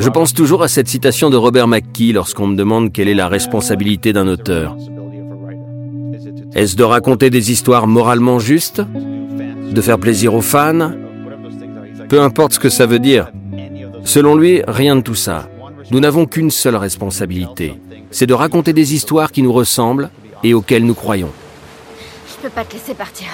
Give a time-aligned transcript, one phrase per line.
[0.00, 3.28] Je pense toujours à cette citation de Robert McKee lorsqu'on me demande quelle est la
[3.28, 4.76] responsabilité d'un auteur.
[6.54, 8.82] Est-ce de raconter des histoires moralement justes?
[9.70, 10.92] De faire plaisir aux fans?
[12.08, 13.30] Peu importe ce que ça veut dire.
[14.04, 15.48] Selon lui, rien de tout ça.
[15.90, 17.74] Nous n'avons qu'une seule responsabilité.
[18.10, 20.10] C'est de raconter des histoires qui nous ressemblent
[20.42, 21.30] et auxquelles nous croyons.
[22.28, 23.28] Je peux pas te laisser partir.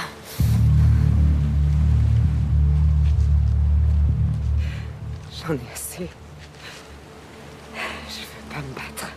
[5.47, 6.09] J'en ai assez.
[7.75, 9.13] Je veux pas me battre.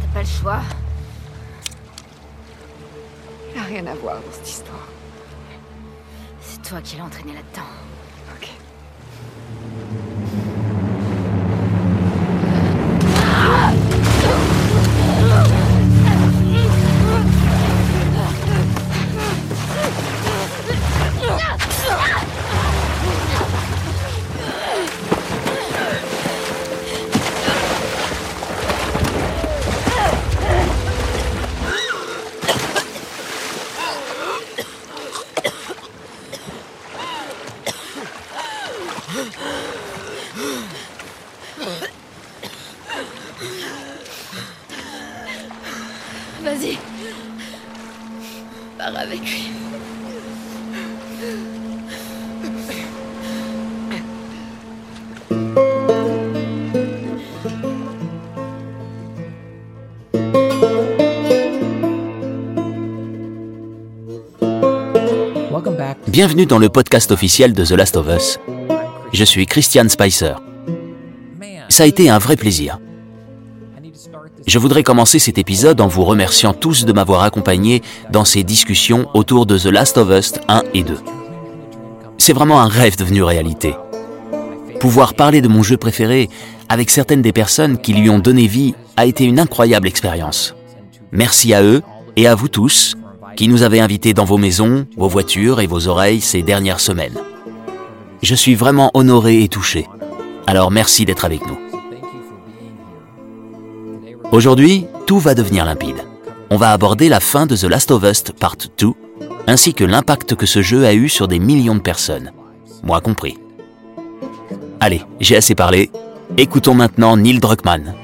[0.00, 0.62] T'as pas le choix.
[3.52, 4.88] Il a rien à voir dans cette histoire.
[6.40, 7.68] C'est toi qui l'as entraîné là-dedans.
[8.34, 8.48] Ok.
[66.14, 68.38] Bienvenue dans le podcast officiel de The Last of Us.
[69.12, 70.34] Je suis Christian Spicer.
[71.68, 72.78] Ça a été un vrai plaisir.
[74.46, 77.82] Je voudrais commencer cet épisode en vous remerciant tous de m'avoir accompagné
[78.12, 80.98] dans ces discussions autour de The Last of Us 1 et 2.
[82.18, 83.74] C'est vraiment un rêve devenu réalité.
[84.78, 86.30] Pouvoir parler de mon jeu préféré
[86.68, 90.54] avec certaines des personnes qui lui ont donné vie a été une incroyable expérience.
[91.10, 91.82] Merci à eux
[92.14, 92.96] et à vous tous
[93.36, 97.18] qui nous avez invités dans vos maisons, vos voitures et vos oreilles ces dernières semaines.
[98.22, 99.86] Je suis vraiment honoré et touché.
[100.46, 101.58] Alors merci d'être avec nous.
[104.32, 106.04] Aujourd'hui, tout va devenir limpide.
[106.50, 108.88] On va aborder la fin de The Last of Us Part 2,
[109.46, 112.32] ainsi que l'impact que ce jeu a eu sur des millions de personnes,
[112.82, 113.38] moi compris.
[114.80, 115.90] Allez, j'ai assez parlé.
[116.36, 117.94] Écoutons maintenant Neil Druckmann.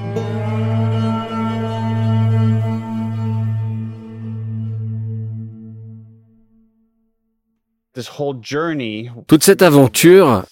[9.27, 10.45] Toute cette aventure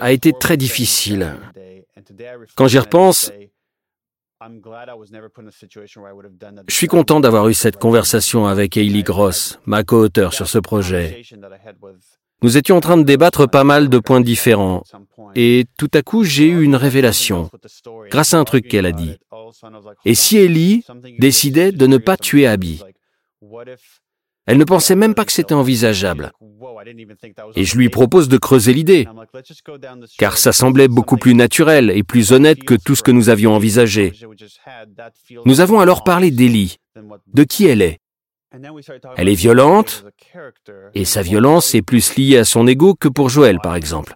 [0.00, 1.36] a été très difficile.
[2.56, 3.32] Quand j'y repense,
[6.68, 11.22] je suis content d'avoir eu cette conversation avec Hailey Gross, ma co-auteure sur ce projet.
[12.42, 14.82] Nous étions en train de débattre pas mal de points différents.
[15.34, 17.50] Et tout à coup, j'ai eu une révélation,
[18.10, 19.16] grâce à un truc qu'elle a dit.
[20.04, 20.84] Et si Ellie
[21.18, 22.82] décidait de ne pas tuer Abby?
[24.46, 26.32] Elle ne pensait même pas que c'était envisageable.
[27.56, 29.06] Et je lui propose de creuser l'idée,
[30.18, 33.54] car ça semblait beaucoup plus naturel et plus honnête que tout ce que nous avions
[33.54, 34.12] envisagé.
[35.46, 36.76] Nous avons alors parlé d'Ellie,
[37.32, 37.98] de qui elle est.
[39.16, 40.04] Elle est violente,
[40.94, 44.14] et sa violence est plus liée à son ego que pour Joël, par exemple.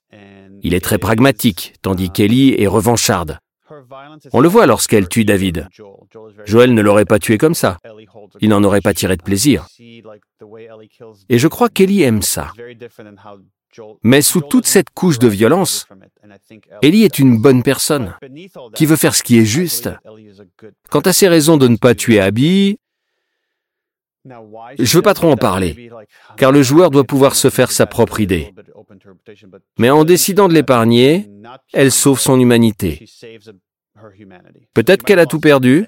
[0.62, 3.38] Il est très pragmatique, tandis qu'Ellie est revancharde.
[4.32, 5.68] On le voit lorsqu'elle tue David.
[6.44, 7.78] Joël ne l'aurait pas tué comme ça.
[8.40, 9.66] Il n'en aurait pas tiré de plaisir.
[11.28, 12.52] Et je crois qu'Ellie aime ça.
[14.02, 15.86] Mais sous toute cette couche de violence,
[16.82, 18.14] Ellie est une bonne personne,
[18.74, 19.90] qui veut faire ce qui est juste.
[20.90, 22.78] Quant à ses raisons de ne pas tuer Abby,
[24.78, 25.90] je ne veux pas trop en parler,
[26.36, 28.52] car le joueur doit pouvoir se faire sa propre idée.
[29.78, 31.30] Mais en décidant de l'épargner,
[31.72, 33.04] elle sauve son humanité.
[34.74, 35.86] Peut-être qu'elle a tout perdu,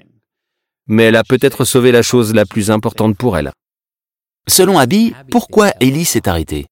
[0.86, 3.52] mais elle a peut-être sauvé la chose la plus importante pour elle.
[4.48, 6.66] Selon Abby, pourquoi Ellie s'est arrêtée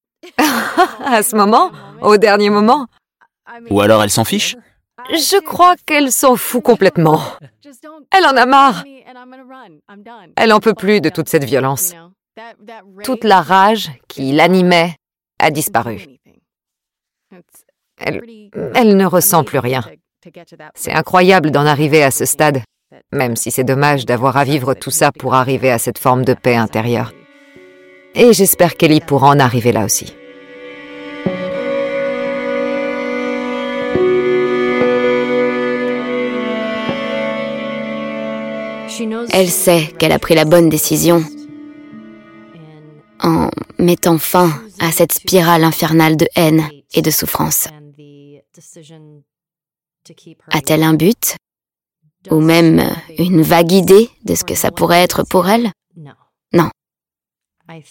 [1.04, 1.70] à ce moment,
[2.02, 2.86] au dernier moment,
[3.70, 4.56] Ou alors elle s'en fiche
[5.10, 7.22] je crois qu'elle s'en fout complètement.
[8.10, 8.84] Elle en a marre.
[10.36, 11.94] Elle en peut plus de toute cette violence.
[13.04, 14.94] Toute la rage qui l'animait
[15.38, 16.06] a disparu.
[18.00, 18.22] Elle,
[18.74, 19.82] elle ne ressent plus rien.
[20.74, 22.62] C'est incroyable d'en arriver à ce stade,
[23.12, 26.34] même si c'est dommage d'avoir à vivre tout ça pour arriver à cette forme de
[26.34, 27.12] paix intérieure.
[28.14, 30.14] Et j'espère qu'Ellie pourra en arriver là aussi.
[39.30, 41.22] Elle sait qu'elle a pris la bonne décision
[43.20, 44.50] en mettant fin
[44.80, 47.68] à cette spirale infernale de haine et de souffrance
[50.50, 51.36] A-t-elle un but?
[52.30, 52.82] Ou même
[53.18, 55.70] une vague idée de ce que ça pourrait être pour elle?
[56.52, 56.70] Non.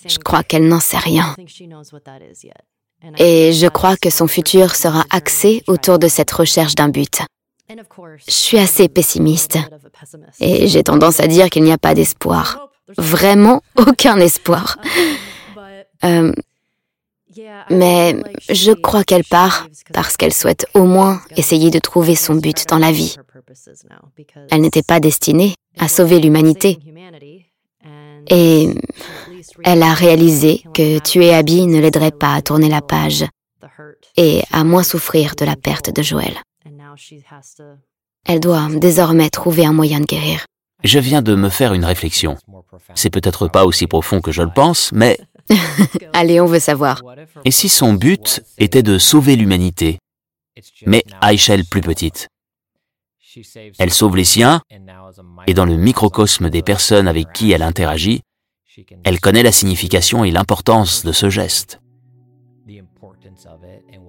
[0.05, 1.35] Je crois qu'elle n'en sait rien.
[3.17, 7.21] Et je crois que son futur sera axé autour de cette recherche d'un but.
[7.69, 9.57] Je suis assez pessimiste
[10.39, 12.69] et j'ai tendance à dire qu'il n'y a pas d'espoir.
[12.97, 14.77] Vraiment aucun espoir.
[16.03, 16.31] Euh,
[17.69, 18.15] mais
[18.49, 22.77] je crois qu'elle part parce qu'elle souhaite au moins essayer de trouver son but dans
[22.77, 23.15] la vie.
[24.49, 26.79] Elle n'était pas destinée à sauver l'humanité.
[28.29, 28.69] Et
[29.63, 33.25] elle a réalisé que tuer Abby ne l'aiderait pas à tourner la page
[34.15, 36.41] et à moins souffrir de la perte de Joël.
[38.25, 40.45] Elle doit désormais trouver un moyen de guérir.
[40.83, 42.37] Je viens de me faire une réflexion.
[42.93, 45.17] C'est peut-être pas aussi profond que je le pense, mais...
[46.13, 47.01] Allez, on veut savoir.
[47.45, 49.97] Et si son but était de sauver l'humanité,
[50.85, 52.27] mais à échelle plus petite?
[53.77, 54.61] Elle sauve les siens,
[55.45, 58.21] et dans le microcosme des personnes avec qui elle interagit,
[59.03, 61.79] elle connaît la signification et l'importance de ce geste.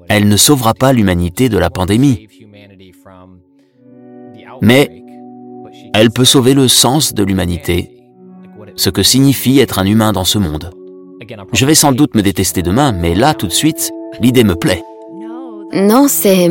[0.08, 2.27] Elle ne sauvera pas l'humanité de la pandémie,
[4.60, 5.02] mais
[5.94, 7.90] elle peut sauver le sens de l'humanité,
[8.76, 10.70] ce que signifie être un humain dans ce monde.
[11.52, 13.90] Je vais sans doute me détester demain, mais là, tout de suite,
[14.20, 14.82] l'idée me plaît.
[15.72, 16.50] Non, c'est...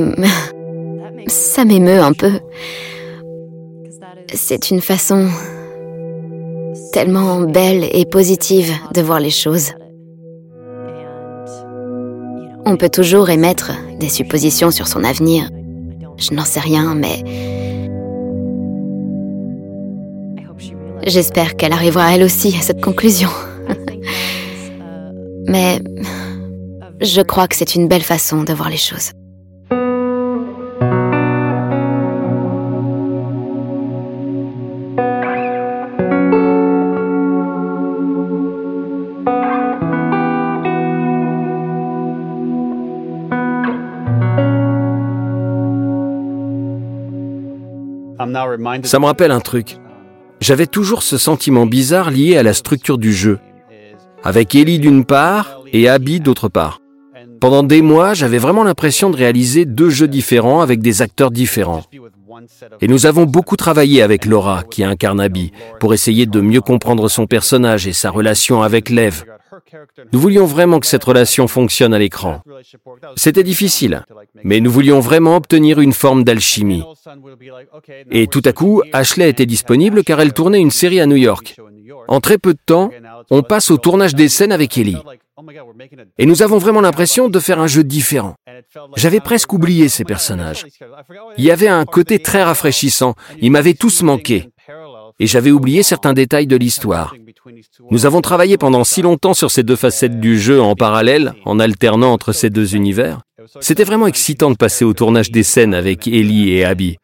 [1.27, 2.31] Ça m'émeut un peu.
[4.33, 5.27] C'est une façon
[6.93, 9.71] tellement belle et positive de voir les choses.
[12.65, 15.49] On peut toujours émettre des suppositions sur son avenir.
[16.17, 17.23] Je n'en sais rien, mais...
[21.05, 23.29] J'espère qu'elle arrivera elle aussi à cette conclusion.
[25.47, 25.79] mais
[27.01, 29.11] je crois que c'est une belle façon de voir les choses.
[48.83, 49.77] Ça me rappelle un truc.
[50.39, 53.39] J'avais toujours ce sentiment bizarre lié à la structure du jeu,
[54.23, 56.79] avec Ellie d'une part et Abby d'autre part.
[57.39, 61.83] Pendant des mois, j'avais vraiment l'impression de réaliser deux jeux différents avec des acteurs différents.
[62.81, 67.07] Et nous avons beaucoup travaillé avec Laura, qui incarne Abby, pour essayer de mieux comprendre
[67.09, 69.23] son personnage et sa relation avec Lev.
[70.13, 72.41] Nous voulions vraiment que cette relation fonctionne à l'écran.
[73.15, 74.03] C'était difficile,
[74.47, 76.81] mais nous voulions vraiment obtenir une forme d'alchimie.
[78.11, 81.57] Et tout à coup, Ashley était disponible car elle tournait une série à New York.
[82.07, 82.89] En très peu de temps,
[83.29, 85.03] on passe au tournage des scènes avec Ellie.
[86.17, 88.35] Et nous avons vraiment l'impression de faire un jeu différent.
[88.95, 90.65] J'avais presque oublié ces personnages.
[91.37, 93.15] Il y avait un côté très rafraîchissant.
[93.41, 94.49] Ils m'avaient tous manqué.
[95.19, 97.13] Et j'avais oublié certains détails de l'histoire.
[97.91, 101.59] Nous avons travaillé pendant si longtemps sur ces deux facettes du jeu en parallèle, en
[101.59, 103.21] alternant entre ces deux univers.
[103.61, 106.97] C'était vraiment excitant de passer au tournage des scènes avec Ellie et Abby.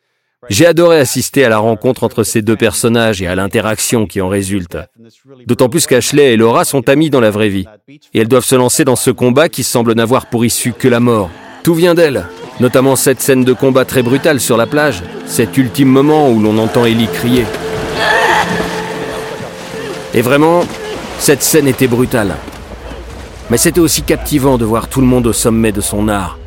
[0.50, 4.28] J'ai adoré assister à la rencontre entre ces deux personnages et à l'interaction qui en
[4.28, 4.78] résulte.
[5.48, 7.66] D'autant plus qu'Ashley et Laura sont amies dans la vraie vie.
[8.14, 11.00] Et elles doivent se lancer dans ce combat qui semble n'avoir pour issue que la
[11.00, 11.30] mort.
[11.64, 12.26] Tout vient d'elle,
[12.60, 16.58] notamment cette scène de combat très brutale sur la plage, cet ultime moment où l'on
[16.58, 17.46] entend Ellie crier.
[20.14, 20.66] Et vraiment,
[21.20, 22.36] cette scène était brutale.
[23.54, 26.40] Mais c'était aussi captivant de voir tout le monde au sommet de son art,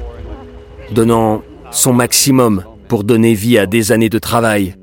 [0.90, 4.74] donnant son maximum pour donner vie à des années de travail.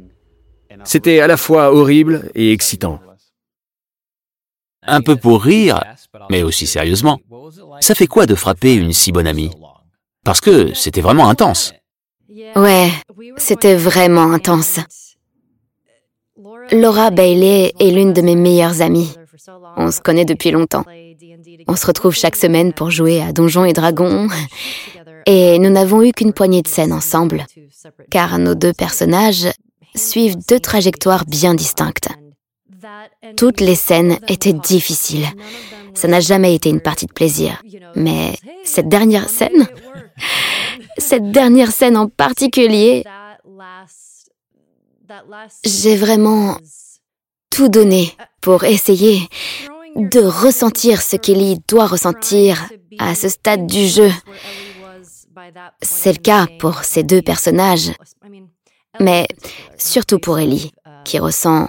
[0.85, 3.01] C'était à la fois horrible et excitant.
[4.83, 5.83] Un peu pour rire,
[6.29, 7.19] mais aussi sérieusement,
[7.81, 9.51] ça fait quoi de frapper une si bonne amie?
[10.23, 11.73] Parce que c'était vraiment intense.
[12.55, 12.89] Ouais,
[13.35, 14.79] c'était vraiment intense.
[16.71, 19.13] Laura Bailey est l'une de mes meilleures amies.
[19.75, 20.85] On se connaît depuis longtemps.
[21.67, 24.27] On se retrouve chaque semaine pour jouer à Donjons et Dragons.
[25.25, 27.45] Et nous n'avons eu qu'une poignée de scènes ensemble,
[28.11, 29.47] car nos deux personnages
[29.95, 32.09] suivent deux trajectoires bien distinctes.
[33.37, 35.27] Toutes les scènes étaient difficiles.
[35.93, 37.61] Ça n'a jamais été une partie de plaisir.
[37.95, 39.67] Mais cette dernière scène,
[40.97, 43.03] cette dernière scène en particulier,
[45.63, 46.57] j'ai vraiment
[47.49, 49.29] tout donné pour essayer
[49.95, 52.69] de ressentir ce qu'Ellie doit ressentir
[52.99, 54.11] à ce stade du jeu.
[55.81, 57.91] C'est le cas pour ces deux personnages,
[58.99, 59.27] mais
[59.77, 60.71] surtout pour Ellie,
[61.05, 61.67] qui ressent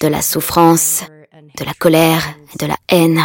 [0.00, 1.02] de la souffrance,
[1.58, 2.22] de la colère
[2.58, 3.20] de la haine.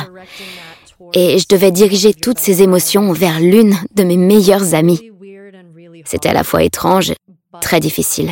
[1.14, 5.12] et je devais diriger toutes ces émotions vers l'une de mes meilleures amies.
[6.06, 7.14] C'était à la fois étrange,
[7.62, 8.32] très difficile.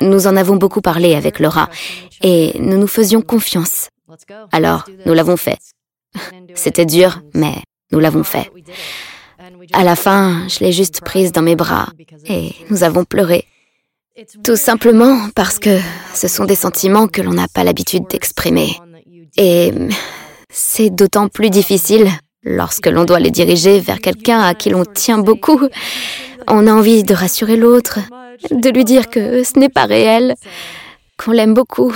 [0.00, 1.68] Nous en avons beaucoup parlé avec Laura
[2.22, 3.88] et nous nous faisions confiance.
[4.52, 5.58] Alors, nous l'avons fait.
[6.54, 7.54] C'était dur, mais
[7.92, 8.50] nous l'avons fait.
[9.72, 11.88] À la fin, je l'ai juste prise dans mes bras
[12.26, 13.46] et nous avons pleuré.
[14.42, 15.78] Tout simplement parce que
[16.14, 18.70] ce sont des sentiments que l'on n'a pas l'habitude d'exprimer.
[19.36, 19.72] Et
[20.50, 22.08] c'est d'autant plus difficile
[22.42, 25.60] lorsque l'on doit les diriger vers quelqu'un à qui l'on tient beaucoup.
[26.48, 27.98] On a envie de rassurer l'autre,
[28.50, 30.34] de lui dire que ce n'est pas réel,
[31.18, 31.92] qu'on l'aime beaucoup.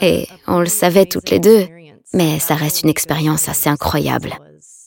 [0.00, 1.66] Et on le savait toutes les deux,
[2.12, 4.34] mais ça reste une expérience assez incroyable.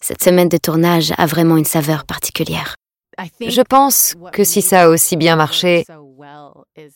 [0.02, 2.76] Cette semaine de tournage a vraiment une saveur particulière.
[3.42, 5.86] Je pense que si ça a aussi bien marché,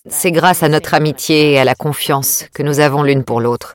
[0.08, 3.74] c'est grâce à notre amitié et à la confiance que nous avons l'une pour l'autre.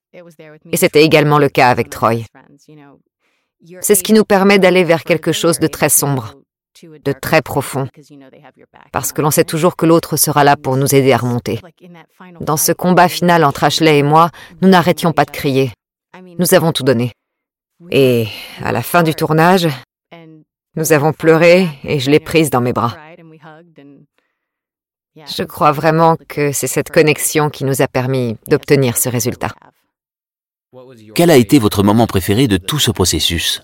[0.73, 2.25] Et c'était également le cas avec Troy.
[3.81, 6.35] C'est ce qui nous permet d'aller vers quelque chose de très sombre,
[6.82, 7.88] de très profond,
[8.92, 11.61] parce que l'on sait toujours que l'autre sera là pour nous aider à remonter.
[12.40, 14.30] Dans ce combat final entre Ashley et moi,
[14.62, 15.73] nous n'arrêtions pas de crier.
[16.38, 17.12] Nous avons tout donné.
[17.90, 18.26] Et
[18.62, 19.68] à la fin du tournage,
[20.76, 22.97] nous avons pleuré et je l'ai prise dans mes bras.
[25.16, 29.52] Je crois vraiment que c'est cette connexion qui nous a permis d'obtenir ce résultat.
[31.14, 33.62] Quel a été votre moment préféré de tout ce processus?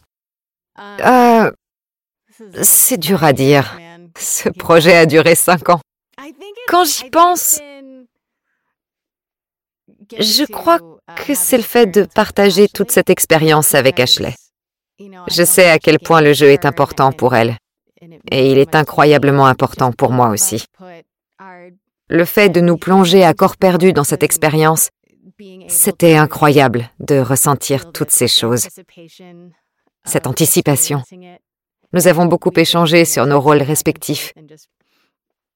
[0.79, 1.51] Euh,
[2.63, 3.79] C'est dur à dire.
[4.19, 5.81] Ce projet a duré cinq ans.
[6.69, 7.61] Quand j'y pense,
[10.19, 10.79] je crois
[11.27, 14.35] que c'est le fait de partager toute cette expérience avec Ashley.
[15.29, 17.57] Je sais à quel point le jeu est important pour elle,
[18.31, 20.65] et il est incroyablement important pour moi aussi.
[22.09, 24.91] Le fait de nous plonger à corps perdu dans cette expérience,
[25.69, 28.69] c'était incroyable de ressentir toutes ces choses,
[30.05, 31.03] cette anticipation.
[31.95, 34.35] Nous avons beaucoup échangé sur nos rôles respectifs.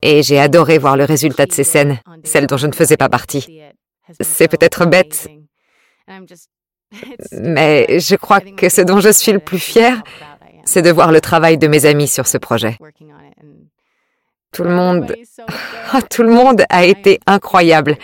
[0.03, 3.09] Et j'ai adoré voir le résultat de ces scènes, celles dont je ne faisais pas
[3.09, 3.61] partie.
[4.21, 5.29] C'est peut-être bête,
[7.33, 10.03] mais je crois que ce dont je suis le plus fière,
[10.65, 12.79] c'est de voir le travail de mes amis sur ce projet.
[14.53, 15.15] Tout le monde,
[16.11, 17.97] tout le monde a été incroyable.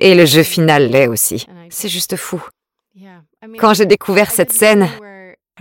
[0.00, 1.46] Et le jeu final l'est aussi.
[1.68, 2.42] C'est juste fou.
[3.58, 4.88] Quand j'ai découvert cette scène,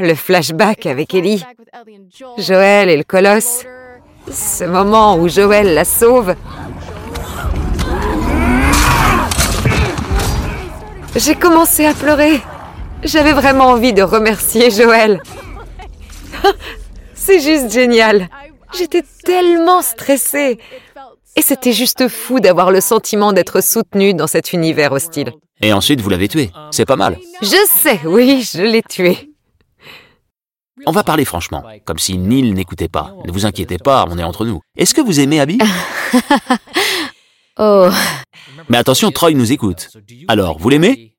[0.05, 1.43] le flashback avec Ellie,
[2.37, 3.65] Joël et le colosse,
[4.31, 6.35] ce moment où Joël la sauve,
[11.15, 12.41] j'ai commencé à pleurer.
[13.03, 15.21] J'avais vraiment envie de remercier Joël.
[17.13, 18.29] C'est juste génial.
[18.77, 20.59] J'étais tellement stressée.
[21.35, 25.31] Et c'était juste fou d'avoir le sentiment d'être soutenue dans cet univers hostile.
[25.61, 26.51] Et ensuite, vous l'avez tué.
[26.71, 27.17] C'est pas mal.
[27.41, 29.30] Je sais, oui, je l'ai tué.
[30.85, 33.13] On va parler franchement, comme si Neil n'écoutait pas.
[33.25, 34.61] Ne vous inquiétez pas, on est entre nous.
[34.77, 35.57] Est-ce que vous aimez Abby?
[37.59, 37.89] Oh.
[38.69, 39.89] Mais attention, Troy nous écoute.
[40.29, 41.13] Alors, vous l'aimez?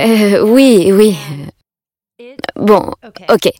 [0.00, 1.16] Euh, oui, oui.
[2.56, 2.90] Bon,
[3.28, 3.50] ok.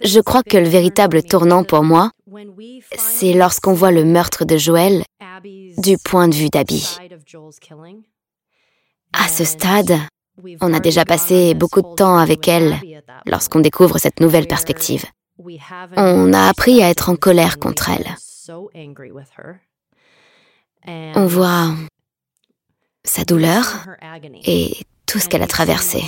[0.00, 2.10] Je crois que le véritable tournant pour moi,
[2.96, 5.02] c'est lorsqu'on voit le meurtre de Joël
[5.78, 6.98] du point de vue d'Abby.
[9.12, 9.98] À ce stade,
[10.60, 12.78] on a déjà passé beaucoup de temps avec elle
[13.26, 15.04] lorsqu'on découvre cette nouvelle perspective.
[15.96, 18.16] On a appris à être en colère contre elle.
[21.16, 21.74] On voit
[23.04, 23.86] sa douleur
[24.44, 24.76] et
[25.06, 26.02] tout ce qu'elle a traversé.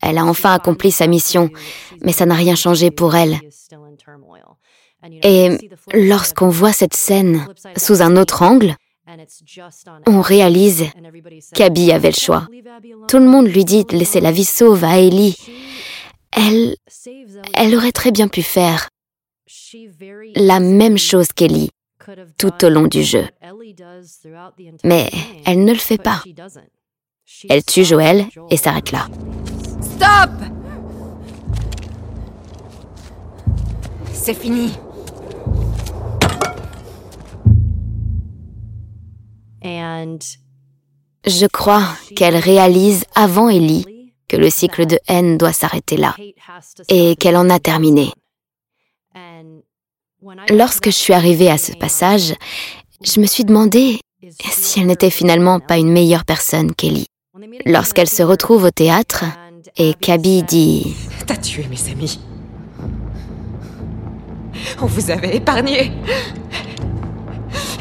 [0.00, 1.50] Elle a enfin accompli sa mission,
[2.02, 3.38] mais ça n'a rien changé pour elle.
[5.22, 8.74] Et lorsqu'on voit cette scène sous un autre angle,
[10.06, 10.84] on réalise
[11.54, 12.48] qu'Abby avait le choix.
[13.08, 15.36] Tout le monde lui dit de laisser la vie sauve à Ellie.
[16.32, 16.76] Elle,
[17.54, 18.88] elle aurait très bien pu faire
[20.34, 21.70] la même chose qu'Ellie
[22.38, 23.26] tout au long du jeu.
[24.84, 25.10] Mais
[25.46, 26.22] elle ne le fait pas.
[27.48, 29.08] Elle tue Joël et s'arrête là.
[29.80, 30.30] Stop
[34.12, 34.72] C'est fini.
[39.64, 43.86] Je crois qu'elle réalise avant Ellie
[44.28, 46.14] que le cycle de haine doit s'arrêter là
[46.88, 48.12] et qu'elle en a terminé.
[50.50, 52.34] Lorsque je suis arrivée à ce passage,
[53.02, 54.00] je me suis demandé
[54.40, 57.06] si elle n'était finalement pas une meilleure personne qu'Ellie.
[57.66, 59.24] Lorsqu'elle se retrouve au théâtre
[59.76, 60.94] et qu'Abby dit⁇
[61.26, 62.20] T'as tué mes amis.
[64.80, 65.92] On vous avait épargné.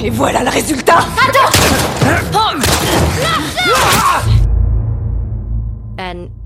[0.03, 0.99] Et voilà le résultat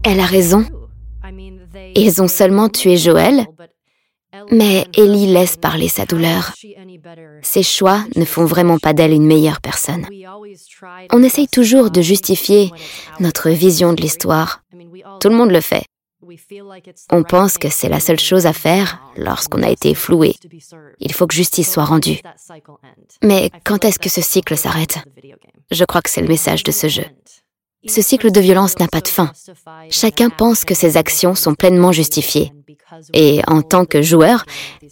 [0.03, 0.63] Elle a raison.
[1.95, 3.47] Ils ont seulement tué Joël,
[4.51, 6.53] mais Ellie laisse parler sa douleur.
[7.41, 10.05] Ses choix ne font vraiment pas d'elle une meilleure personne.
[11.11, 12.71] On essaye toujours de justifier
[13.19, 14.61] notre vision de l'histoire.
[15.19, 15.83] Tout le monde le fait.
[17.11, 20.35] On pense que c'est la seule chose à faire lorsqu'on a été floué.
[20.99, 22.19] Il faut que justice soit rendue.
[23.23, 24.99] Mais quand est-ce que ce cycle s'arrête?
[25.71, 27.05] Je crois que c'est le message de ce jeu.
[27.87, 29.31] Ce cycle de violence n'a pas de fin.
[29.89, 32.51] Chacun pense que ses actions sont pleinement justifiées.
[33.13, 34.45] Et en tant que joueurs,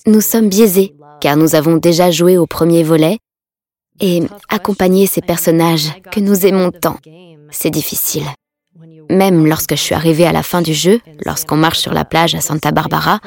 [0.05, 3.17] nous sommes biaisés, car nous avons déjà joué au premier volet,
[3.99, 6.97] et accompagner ces personnages que nous aimons tant,
[7.49, 8.25] c'est difficile.
[9.09, 12.35] Même lorsque je suis arrivée à la fin du jeu, lorsqu'on marche sur la plage
[12.35, 13.19] à Santa Barbara,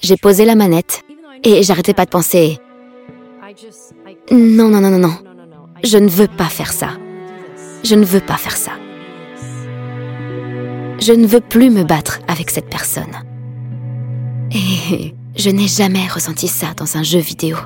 [0.00, 1.02] j'ai posé la manette
[1.44, 2.58] et j'arrêtais pas de penser
[4.30, 5.14] non, non, non, non, non,
[5.84, 6.90] je ne veux pas faire ça.
[7.84, 8.72] Je ne veux pas faire ça.
[11.00, 13.12] Je ne veux plus me battre avec cette personne.
[14.52, 17.56] Et je n'ai jamais ressenti ça dans un jeu vidéo.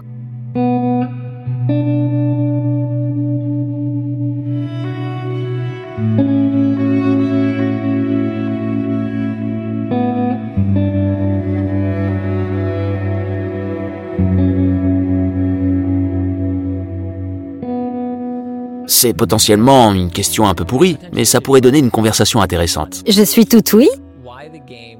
[18.87, 23.02] C'est potentiellement une question un peu pourrie, mais ça pourrait donner une conversation intéressante.
[23.07, 23.88] Je suis tout oui.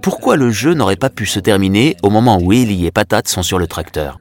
[0.03, 3.43] Pourquoi le jeu n'aurait pas pu se terminer au moment où Ellie et Patate sont
[3.43, 4.19] sur le tracteur?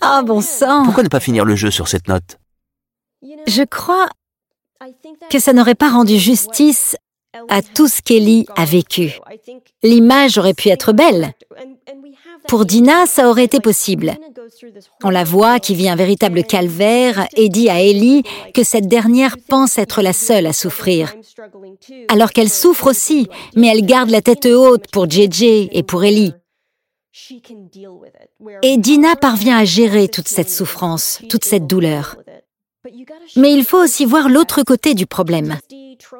[0.00, 2.38] Ah bon sang Pourquoi ne pas finir le jeu sur cette note?
[3.46, 4.08] Je crois
[5.30, 6.96] que ça n'aurait pas rendu justice
[7.48, 9.18] à tout ce qu'Ellie a vécu.
[9.82, 11.32] L'image aurait pu être belle.
[12.48, 14.16] Pour Dina, ça aurait été possible.
[15.02, 19.36] On la voit qui vit un véritable calvaire et dit à Ellie que cette dernière
[19.48, 21.14] pense être la seule à souffrir.
[22.08, 26.34] Alors qu'elle souffre aussi, mais elle garde la tête haute pour JJ et pour Ellie.
[28.62, 32.16] Et Dina parvient à gérer toute cette souffrance, toute cette douleur.
[33.36, 35.58] Mais il faut aussi voir l'autre côté du problème.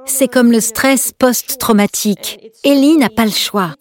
[0.06, 2.52] C'est comme le stress post-traumatique.
[2.64, 3.74] Ellie n'a pas le choix.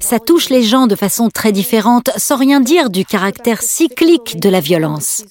[0.00, 4.48] Ça touche les gens de façon très différente, sans rien dire du caractère cyclique de
[4.48, 5.24] la violence.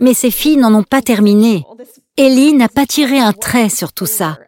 [0.00, 1.64] Mais ces filles n'en ont pas terminé.
[2.16, 4.38] Ellie n'a pas tiré un trait sur tout ça.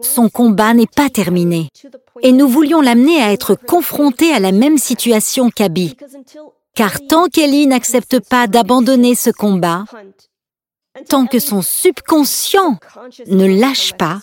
[0.00, 1.68] Son combat n'est pas terminé.
[2.22, 5.96] Et nous voulions l'amener à être confrontée à la même situation qu'Abby.
[6.74, 9.84] Car tant qu'Ellie n'accepte pas d'abandonner ce combat,
[11.08, 12.78] tant que son subconscient
[13.26, 14.20] ne lâche pas,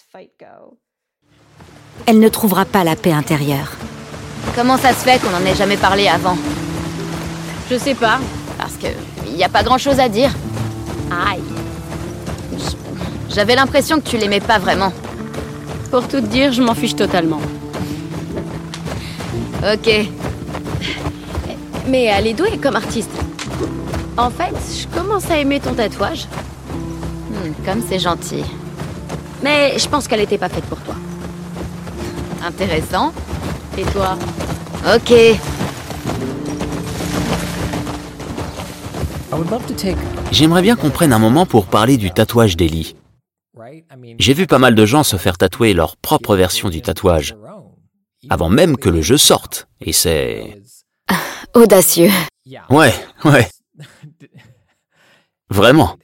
[2.06, 3.72] elle ne trouvera pas la paix intérieure.
[4.56, 6.38] Comment ça se fait qu'on n'en ait jamais parlé avant?
[7.70, 8.20] Je sais pas.
[8.58, 8.88] Parce que
[9.28, 10.32] il n'y a pas grand-chose à dire.
[11.12, 11.42] Aïe.
[13.30, 14.94] J'avais l'impression que tu l'aimais pas vraiment.
[15.92, 17.42] Pour tout te dire, je m'en fiche totalement.
[19.62, 20.08] Ok.
[21.88, 23.12] Mais elle est douée comme artiste.
[24.18, 26.28] En fait, je commence à aimer ton tatouage.
[27.66, 28.44] Comme c'est gentil.
[29.44, 30.96] Mais je pense qu'elle n'était pas faite pour toi.
[32.44, 33.14] Intéressant.
[33.78, 34.18] Et toi?
[34.96, 35.14] Ok.
[40.32, 42.96] J'aimerais bien qu'on prenne un moment pour parler du tatouage d'Ellie.
[44.20, 47.36] J'ai vu pas mal de gens se faire tatouer leur propre version du tatouage,
[48.30, 50.62] avant même que le jeu sorte, et c'est...
[51.54, 52.12] Audacieux.
[52.70, 53.48] Ouais, ouais.
[55.50, 55.98] Vraiment.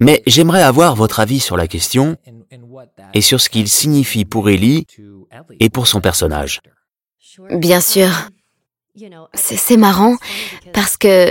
[0.00, 2.16] Mais j'aimerais avoir votre avis sur la question
[3.14, 4.86] et sur ce qu'il signifie pour Ellie
[5.60, 6.60] et pour son personnage.
[7.50, 8.08] Bien sûr.
[9.34, 10.16] C'est marrant
[10.72, 11.30] parce que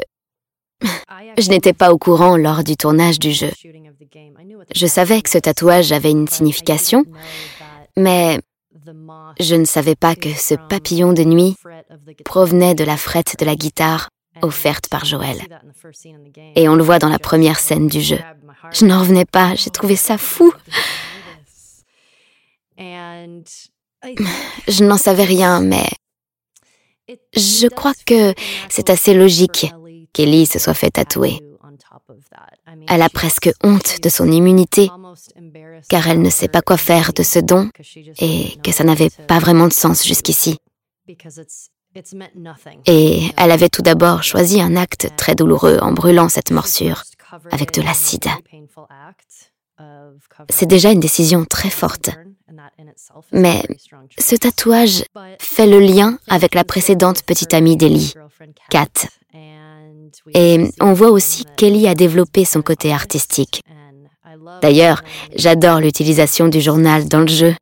[1.37, 3.51] je n'étais pas au courant lors du tournage du jeu.
[4.73, 7.05] Je savais que ce tatouage avait une signification,
[7.97, 8.39] mais
[9.39, 11.55] je ne savais pas que ce papillon de nuit
[12.25, 14.09] provenait de la frette de la guitare
[14.41, 15.38] offerte par Joël.
[16.56, 18.19] Et on le voit dans la première scène du jeu.
[18.71, 20.54] Je n'en revenais pas, j'ai trouvé ça fou.
[24.67, 25.86] Je n'en savais rien, mais
[27.36, 28.34] je crois que
[28.69, 29.67] c'est assez logique
[30.13, 31.39] qu'Ellie se soit fait tatouer.
[32.88, 34.89] Elle a presque honte de son immunité,
[35.89, 37.69] car elle ne sait pas quoi faire de ce don
[38.19, 40.58] et que ça n'avait pas vraiment de sens jusqu'ici.
[42.86, 47.04] Et elle avait tout d'abord choisi un acte très douloureux en brûlant cette morsure
[47.52, 48.28] avec de l'acide.
[50.49, 52.12] C'est déjà une décision très forte.
[53.32, 53.63] Mais
[54.17, 55.04] ce tatouage
[55.39, 58.13] fait le lien avec la précédente petite amie d'Ellie,
[58.69, 59.08] Kat.
[60.34, 63.63] Et on voit aussi qu'Ellie a développé son côté artistique.
[64.62, 65.04] D'ailleurs,
[65.36, 67.56] j'adore l'utilisation du journal dans le jeu.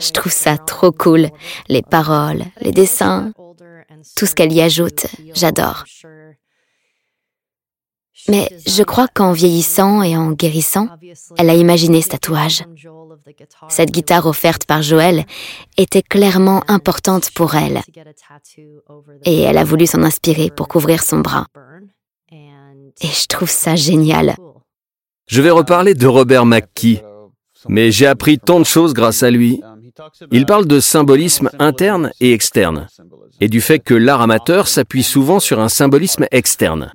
[0.00, 1.28] Je trouve ça trop cool.
[1.68, 3.32] Les paroles, les dessins,
[4.16, 5.84] tout ce qu'elle y ajoute, j'adore.
[8.28, 10.88] Mais je crois qu'en vieillissant et en guérissant,
[11.36, 12.64] elle a imaginé ce tatouage.
[13.68, 15.24] Cette guitare offerte par Joël
[15.76, 17.82] était clairement importante pour elle.
[19.24, 21.46] Et elle a voulu s'en inspirer pour couvrir son bras.
[22.30, 24.36] Et je trouve ça génial.
[25.26, 27.02] Je vais reparler de Robert McKee,
[27.68, 29.60] mais j'ai appris tant de choses grâce à lui.
[30.32, 32.88] Il parle de symbolisme interne et externe,
[33.40, 36.92] et du fait que l'art amateur s'appuie souvent sur un symbolisme externe.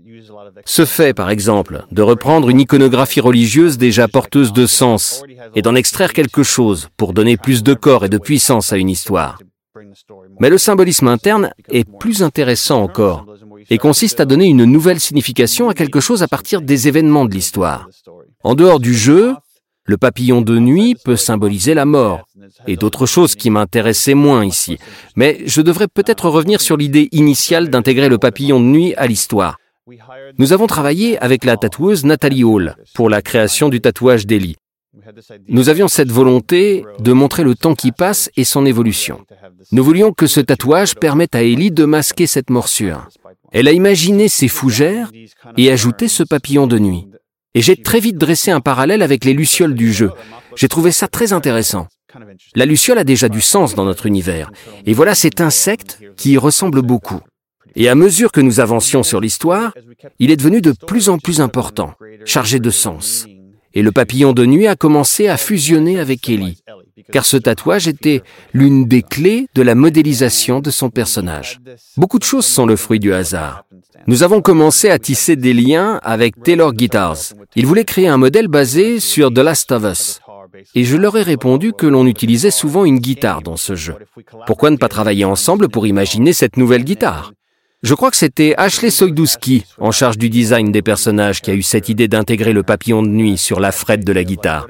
[0.66, 5.24] Ce fait, par exemple, de reprendre une iconographie religieuse déjà porteuse de sens
[5.56, 8.90] et d'en extraire quelque chose pour donner plus de corps et de puissance à une
[8.90, 9.40] histoire.
[10.40, 13.26] Mais le symbolisme interne est plus intéressant encore
[13.70, 17.34] et consiste à donner une nouvelle signification à quelque chose à partir des événements de
[17.34, 17.88] l'histoire.
[18.44, 19.36] En dehors du jeu,
[19.90, 22.28] le papillon de nuit peut symboliser la mort
[22.68, 24.78] et d'autres choses qui m'intéressaient moins ici.
[25.16, 29.58] Mais je devrais peut-être revenir sur l'idée initiale d'intégrer le papillon de nuit à l'histoire.
[30.38, 34.58] Nous avons travaillé avec la tatoueuse Nathalie Hall pour la création du tatouage d'Ellie.
[35.48, 39.26] Nous avions cette volonté de montrer le temps qui passe et son évolution.
[39.72, 43.08] Nous voulions que ce tatouage permette à Ellie de masquer cette morsure.
[43.52, 45.10] Elle a imaginé ces fougères
[45.58, 47.08] et ajouté ce papillon de nuit.
[47.56, 50.12] Et j'ai très vite dressé un parallèle avec les lucioles du jeu.
[50.56, 51.88] J'ai trouvé ça très intéressant.
[52.56, 54.52] La luciole a déjà du sens dans notre univers.
[54.86, 57.22] Et voilà cet insecte qui y ressemble beaucoup.
[57.76, 59.74] Et à mesure que nous avancions sur l'histoire,
[60.18, 61.94] il est devenu de plus en plus important,
[62.26, 63.26] chargé de sens.
[63.74, 66.58] Et le papillon de nuit a commencé à fusionner avec Ellie,
[67.12, 68.22] car ce tatouage était
[68.54, 71.60] l'une des clés de la modélisation de son personnage.
[71.98, 73.64] Beaucoup de choses sont le fruit du hasard.
[74.08, 77.18] Nous avons commencé à tisser des liens avec Taylor Guitars.
[77.56, 80.20] Il voulait créer un modèle basé sur The Last of Us.
[80.76, 83.96] Et je leur ai répondu que l'on utilisait souvent une guitare dans ce jeu.
[84.48, 87.34] Pourquoi ne pas travailler ensemble pour imaginer cette nouvelle guitare?
[87.82, 91.62] Je crois que c'était Ashley Sojdowski, en charge du design des personnages, qui a eu
[91.62, 94.68] cette idée d'intégrer le papillon de nuit sur la frette de la guitare.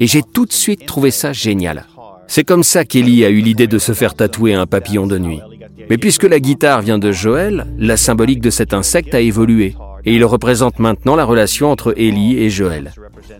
[0.00, 1.86] Et j'ai tout de suite trouvé ça génial.
[2.26, 5.40] C'est comme ça qu'Ellie a eu l'idée de se faire tatouer un papillon de nuit.
[5.88, 9.76] Mais puisque la guitare vient de Joël, la symbolique de cet insecte a évolué.
[10.04, 12.92] Et il représente maintenant la relation entre Ellie et Joël.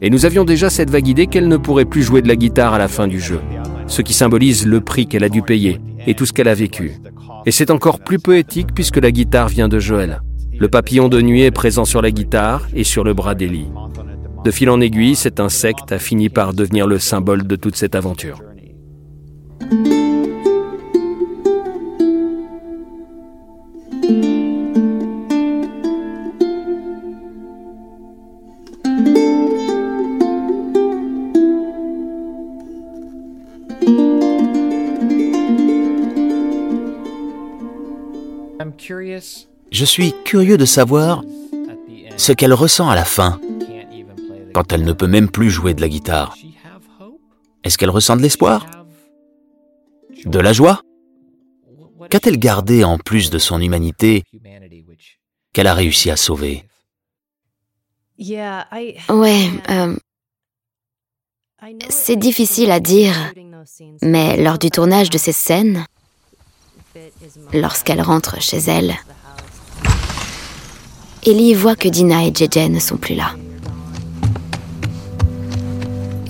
[0.02, 2.74] Et nous avions déjà cette vague idée qu'elle ne pourrait plus jouer de la guitare
[2.74, 3.40] à la fin du jeu,
[3.86, 6.92] ce qui symbolise le prix qu'elle a dû payer et tout ce qu'elle a vécu.
[7.46, 10.20] Et c'est encore plus poétique puisque la guitare vient de Joël.
[10.58, 13.68] Le papillon de nuit est présent sur la guitare et sur le bras d'Elie.
[14.44, 17.94] De fil en aiguille, cet insecte a fini par devenir le symbole de toute cette
[17.94, 18.42] aventure.
[39.70, 41.22] Je suis curieux de savoir
[42.16, 43.40] ce qu'elle ressent à la fin,
[44.52, 46.36] quand elle ne peut même plus jouer de la guitare.
[47.64, 48.66] Est-ce qu'elle ressent de l'espoir?
[50.24, 50.82] De la joie?
[52.10, 54.24] Qu'a-t-elle gardé en plus de son humanité
[55.52, 56.64] qu'elle a réussi à sauver?
[58.18, 59.96] Ouais, euh,
[61.88, 63.14] c'est difficile à dire,
[64.02, 65.86] mais lors du tournage de ces scènes,
[67.52, 68.94] lorsqu'elle rentre chez elle,
[71.26, 73.32] Ellie voit que Dina et JJ ne sont plus là.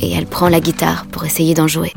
[0.00, 1.92] Et elle prend la guitare pour essayer d'en jouer.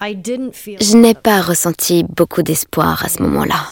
[0.00, 3.68] Je n'ai pas ressenti beaucoup d'espoir à ce moment-là.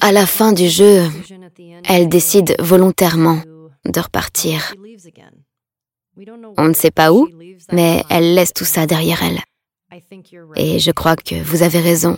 [0.00, 1.08] À la fin du jeu,
[1.84, 3.40] elle décide volontairement
[3.84, 4.74] de repartir.
[6.58, 7.28] On ne sait pas où,
[7.72, 9.40] mais elle laisse tout ça derrière elle.
[10.56, 12.16] Et je crois que vous avez raison.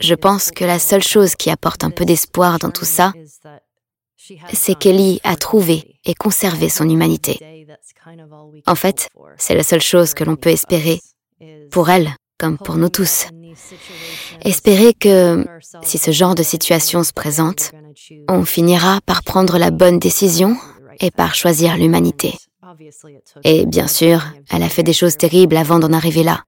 [0.00, 3.12] Je pense que la seule chose qui apporte un peu d'espoir dans tout ça,
[4.52, 7.66] c'est qu'Ellie a trouvé et conservé son humanité.
[8.66, 11.00] En fait, c'est la seule chose que l'on peut espérer
[11.70, 13.26] pour elle comme pour nous tous.
[14.42, 15.44] Espérer que,
[15.82, 17.70] si ce genre de situation se présente,
[18.28, 20.56] on finira par prendre la bonne décision
[21.00, 22.34] et par choisir l'humanité.
[23.44, 26.44] Et bien sûr, elle a fait des choses terribles avant d'en arriver là.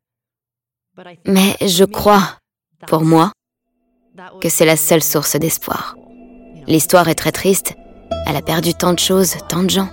[1.27, 2.39] Mais je crois,
[2.87, 3.33] pour moi,
[4.41, 5.95] que c'est la seule source d'espoir.
[6.67, 7.75] L'histoire est très triste,
[8.27, 9.91] elle a perdu tant de choses, tant de gens,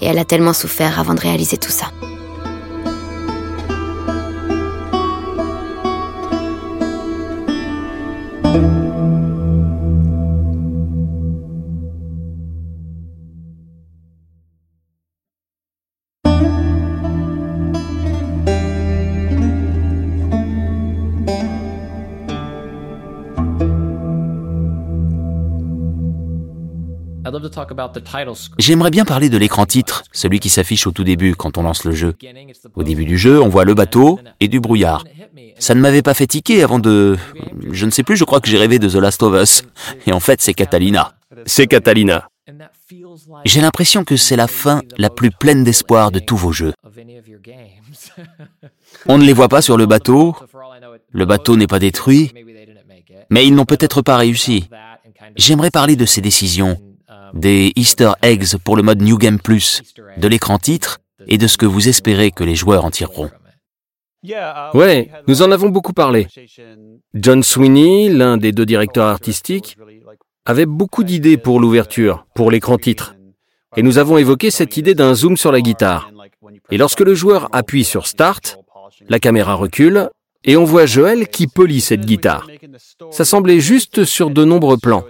[0.00, 1.86] et elle a tellement souffert avant de réaliser tout ça.
[28.58, 31.84] J'aimerais bien parler de l'écran titre, celui qui s'affiche au tout début quand on lance
[31.84, 32.14] le jeu.
[32.74, 35.04] Au début du jeu, on voit le bateau et du brouillard.
[35.58, 37.16] Ça ne m'avait pas fait tiquer avant de...
[37.70, 39.64] Je ne sais plus, je crois que j'ai rêvé de The Last of Us.
[40.06, 41.14] Et en fait, c'est Catalina.
[41.46, 42.28] C'est Catalina.
[43.44, 46.72] J'ai l'impression que c'est la fin la plus pleine d'espoir de tous vos jeux.
[49.08, 50.36] On ne les voit pas sur le bateau,
[51.12, 52.32] le bateau n'est pas détruit,
[53.30, 54.68] mais ils n'ont peut-être pas réussi.
[55.36, 56.78] J'aimerais parler de ces décisions,
[57.34, 59.82] des Easter eggs pour le mode New Game Plus,
[60.16, 63.30] de l'écran titre et de ce que vous espérez que les joueurs en tireront.
[64.74, 66.28] Ouais, nous en avons beaucoup parlé.
[67.14, 69.76] John Sweeney, l'un des deux directeurs artistiques,
[70.44, 73.14] avait beaucoup d'idées pour l'ouverture, pour l'écran titre.
[73.76, 76.10] Et nous avons évoqué cette idée d'un zoom sur la guitare.
[76.70, 78.58] Et lorsque le joueur appuie sur Start,
[79.08, 80.10] la caméra recule
[80.44, 82.46] et on voit Joël qui polit cette guitare.
[83.10, 85.04] Ça semblait juste sur de nombreux plans.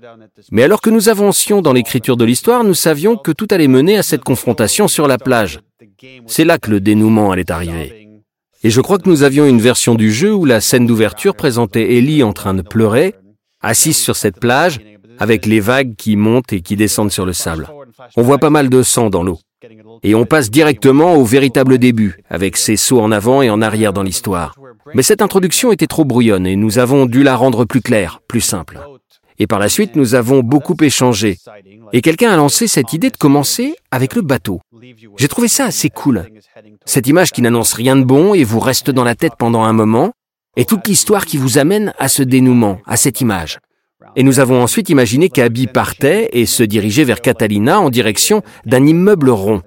[0.50, 3.98] Mais alors que nous avancions dans l'écriture de l'histoire, nous savions que tout allait mener
[3.98, 5.60] à cette confrontation sur la plage.
[6.26, 8.08] C'est là que le dénouement allait arriver.
[8.64, 11.96] Et je crois que nous avions une version du jeu où la scène d'ouverture présentait
[11.96, 13.14] Ellie en train de pleurer,
[13.60, 14.80] assise sur cette plage,
[15.18, 17.68] avec les vagues qui montent et qui descendent sur le sable.
[18.16, 19.38] On voit pas mal de sang dans l'eau.
[20.02, 23.92] Et on passe directement au véritable début, avec ces sauts en avant et en arrière
[23.92, 24.54] dans l'histoire.
[24.94, 28.40] Mais cette introduction était trop brouillonne et nous avons dû la rendre plus claire, plus
[28.40, 28.80] simple.
[29.38, 31.38] Et par la suite, nous avons beaucoup échangé.
[31.92, 34.60] Et quelqu'un a lancé cette idée de commencer avec le bateau.
[35.16, 36.26] J'ai trouvé ça assez cool.
[36.84, 39.72] Cette image qui n'annonce rien de bon et vous reste dans la tête pendant un
[39.72, 40.12] moment,
[40.56, 43.58] et toute l'histoire qui vous amène à ce dénouement, à cette image.
[44.14, 48.86] Et nous avons ensuite imaginé qu'Abby partait et se dirigeait vers Catalina en direction d'un
[48.86, 49.62] immeuble rond.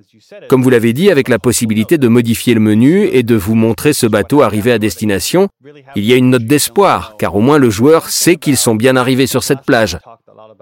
[0.49, 3.93] Comme vous l'avez dit, avec la possibilité de modifier le menu et de vous montrer
[3.93, 5.47] ce bateau arrivé à destination,
[5.95, 8.95] il y a une note d'espoir, car au moins le joueur sait qu'ils sont bien
[8.95, 9.97] arrivés sur cette plage.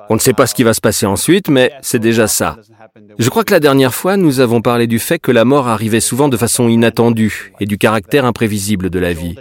[0.09, 2.57] On ne sait pas ce qui va se passer ensuite, mais c'est déjà ça.
[3.17, 5.99] Je crois que la dernière fois, nous avons parlé du fait que la mort arrivait
[5.99, 9.35] souvent de façon inattendue et du caractère imprévisible de la vie.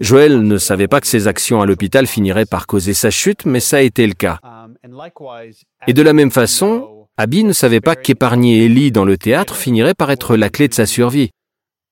[0.00, 3.60] Joël ne savait pas que ses actions à l'hôpital finiraient par causer sa chute, mais
[3.60, 4.38] ça a été le cas.
[5.86, 9.94] Et de la même façon, Abby ne savait pas qu'épargner Ellie dans le théâtre finirait
[9.94, 11.30] par être la clé de sa survie.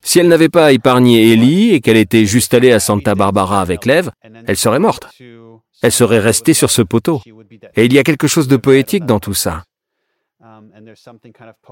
[0.03, 3.85] Si elle n'avait pas épargné Ellie et qu'elle était juste allée à Santa Barbara avec
[3.85, 4.11] Lev,
[4.47, 5.09] elle serait morte.
[5.83, 7.21] Elle serait restée sur ce poteau.
[7.77, 9.65] Et il y a quelque chose de poétique dans tout ça.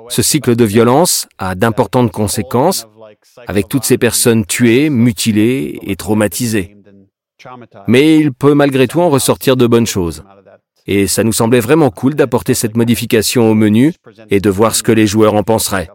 [0.09, 2.87] Ce cycle de violence a d'importantes conséquences
[3.47, 6.77] avec toutes ces personnes tuées, mutilées et traumatisées.
[7.87, 10.25] Mais il peut malgré tout en ressortir de bonnes choses.
[10.87, 13.92] Et ça nous semblait vraiment cool d'apporter cette modification au menu
[14.31, 15.90] et de voir ce que les joueurs en penseraient.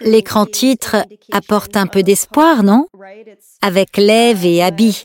[0.00, 0.96] L'écran titre
[1.32, 2.86] apporte un peu d'espoir, non?
[3.60, 5.04] Avec Lev et Abby.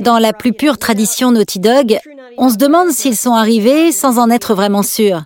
[0.00, 1.98] Dans la plus pure tradition Naughty Dog,
[2.38, 5.22] on se demande s'ils sont arrivés sans en être vraiment sûrs.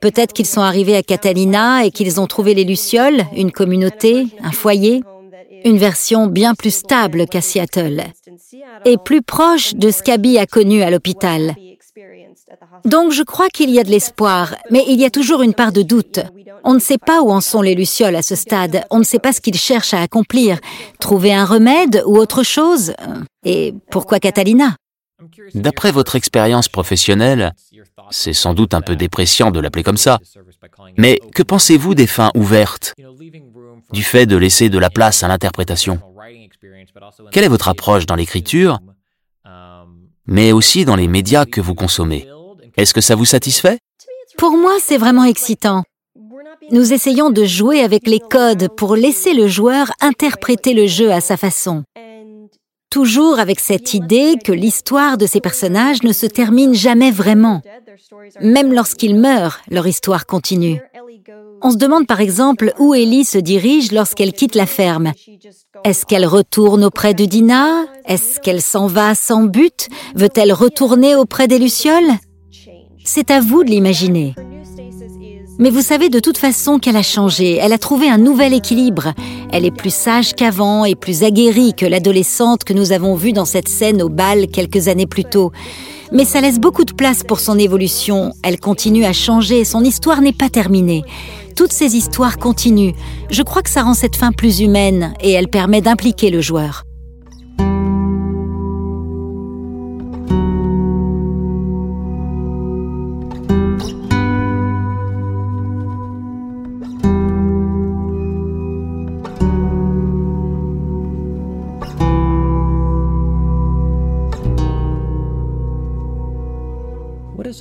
[0.00, 4.52] Peut-être qu'ils sont arrivés à Catalina et qu'ils ont trouvé les Lucioles, une communauté, un
[4.52, 5.02] foyer,
[5.64, 8.04] une version bien plus stable qu'à Seattle,
[8.84, 11.54] et plus proche de ce qu'Abby a connu à l'hôpital.
[12.84, 15.72] Donc je crois qu'il y a de l'espoir, mais il y a toujours une part
[15.72, 16.20] de doute.
[16.68, 19.20] On ne sait pas où en sont les Lucioles à ce stade, on ne sait
[19.20, 20.58] pas ce qu'ils cherchent à accomplir.
[20.98, 22.92] Trouver un remède ou autre chose?
[23.44, 24.74] Et pourquoi Catalina?
[25.54, 27.52] D'après votre expérience professionnelle,
[28.10, 30.18] c'est sans doute un peu dépréciant de l'appeler comme ça,
[30.98, 32.94] mais que pensez-vous des fins ouvertes,
[33.92, 36.00] du fait de laisser de la place à l'interprétation?
[37.30, 38.80] Quelle est votre approche dans l'écriture,
[40.26, 42.28] mais aussi dans les médias que vous consommez?
[42.76, 43.78] Est-ce que ça vous satisfait?
[44.36, 45.84] Pour moi, c'est vraiment excitant.
[46.70, 51.20] Nous essayons de jouer avec les codes pour laisser le joueur interpréter le jeu à
[51.20, 51.84] sa façon
[52.96, 57.60] toujours avec cette idée que l'histoire de ces personnages ne se termine jamais vraiment.
[58.40, 60.80] Même lorsqu'ils meurent, leur histoire continue.
[61.60, 65.12] On se demande par exemple où Ellie se dirige lorsqu'elle quitte la ferme.
[65.84, 67.84] Est-ce qu'elle retourne auprès de Dina?
[68.06, 69.90] Est-ce qu'elle s'en va sans but?
[70.14, 72.14] Veut-elle retourner auprès des Lucioles?
[73.04, 74.34] C'est à vous de l'imaginer.
[75.58, 79.14] Mais vous savez de toute façon qu'elle a changé, elle a trouvé un nouvel équilibre.
[79.50, 83.46] Elle est plus sage qu'avant et plus aguerrie que l'adolescente que nous avons vue dans
[83.46, 85.52] cette scène au bal quelques années plus tôt.
[86.12, 88.32] Mais ça laisse beaucoup de place pour son évolution.
[88.42, 91.04] Elle continue à changer, son histoire n'est pas terminée.
[91.56, 92.92] Toutes ces histoires continuent.
[93.30, 96.84] Je crois que ça rend cette fin plus humaine et elle permet d'impliquer le joueur.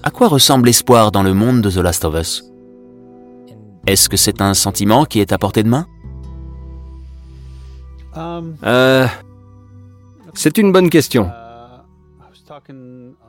[0.06, 2.44] À quoi ressemble l'espoir dans le monde de The Last of Us?
[3.88, 5.88] Est-ce que c'est un sentiment qui est à portée de main?
[8.63, 9.08] Euh,
[10.36, 11.32] C'est une bonne question.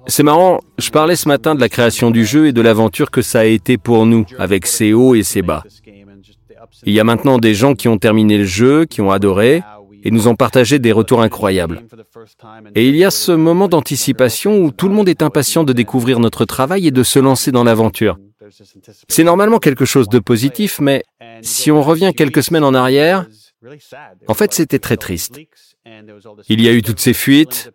[0.07, 3.23] C'est marrant, je parlais ce matin de la création du jeu et de l'aventure que
[3.23, 5.65] ça a été pour nous, avec ses hauts et ses bas.
[6.85, 9.63] Il y a maintenant des gens qui ont terminé le jeu, qui ont adoré,
[10.07, 11.83] et nous ont partagé des retours incroyables.
[12.77, 16.21] Et il y a ce moment d'anticipation où tout le monde est impatient de découvrir
[16.21, 18.17] notre travail et de se lancer dans l'aventure.
[19.09, 21.03] C'est normalement quelque chose de positif, mais
[21.43, 23.27] si on revient quelques semaines en arrière,
[24.29, 25.41] en fait c'était très triste.
[26.49, 27.73] Il y a eu toutes ces fuites,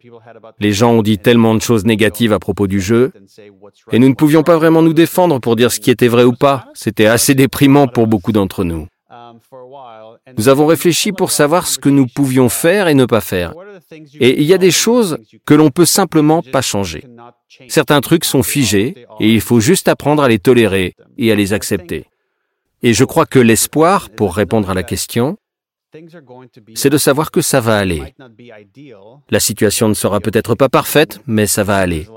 [0.60, 3.12] les gens ont dit tellement de choses négatives à propos du jeu,
[3.92, 6.34] et nous ne pouvions pas vraiment nous défendre pour dire ce qui était vrai ou
[6.34, 6.68] pas.
[6.76, 8.88] C'était assez déprimant pour beaucoup d'entre nous.
[10.38, 13.54] Nous avons réfléchi pour savoir ce que nous pouvions faire et ne pas faire.
[14.20, 17.04] Et il y a des choses que l'on peut simplement pas changer.
[17.68, 21.54] Certains trucs sont figés et il faut juste apprendre à les tolérer et à les
[21.54, 22.06] accepter.
[22.84, 25.38] Et je crois que l'espoir, pour répondre à la question,
[26.74, 28.02] c'est de savoir que ça va aller.
[29.30, 32.08] La situation ne sera peut-être pas parfaite, mais ça va aller.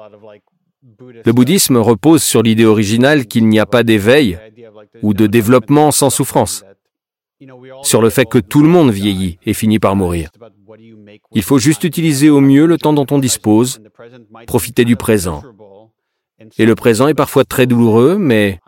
[1.25, 4.39] Le bouddhisme repose sur l'idée originale qu'il n'y a pas d'éveil
[5.03, 6.65] ou de développement sans souffrance
[7.83, 10.31] sur le fait que tout le monde vieillit et finit par mourir.
[11.33, 13.81] Il faut juste utiliser au mieux le temps dont on dispose,
[14.47, 15.43] profiter du présent.
[16.59, 18.59] Et le présent est parfois très douloureux, mais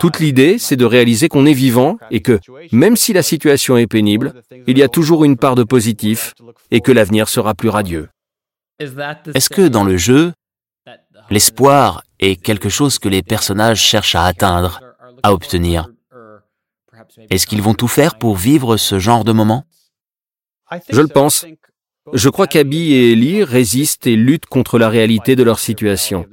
[0.00, 2.40] toute l'idée, c'est de réaliser qu'on est vivant et que,
[2.72, 4.32] même si la situation est pénible,
[4.66, 6.34] il y a toujours une part de positif
[6.70, 8.08] et que l'avenir sera plus radieux.
[8.80, 10.32] Est-ce que dans le jeu,
[11.30, 14.80] l'espoir est quelque chose que les personnages cherchent à atteindre,
[15.22, 15.88] à obtenir?
[17.30, 19.64] Est-ce qu'ils vont tout faire pour vivre ce genre de moment?
[20.90, 21.46] Je le pense.
[22.12, 26.26] Je crois qu'Abby et Ellie résistent et luttent contre la réalité de leur situation.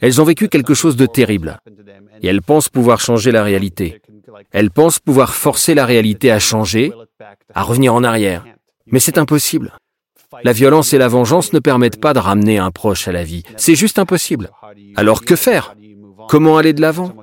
[0.00, 1.60] Elles ont vécu quelque chose de terrible.
[2.22, 4.02] Et elles pensent pouvoir changer la réalité.
[4.50, 6.92] Elles pensent pouvoir forcer la réalité à changer,
[7.54, 8.44] à revenir en arrière.
[8.86, 9.72] Mais c'est impossible.
[10.42, 13.44] La violence et la vengeance ne permettent pas de ramener un proche à la vie.
[13.56, 14.50] C'est juste impossible.
[14.96, 15.74] Alors que faire?
[16.28, 17.14] Comment aller de l'avant?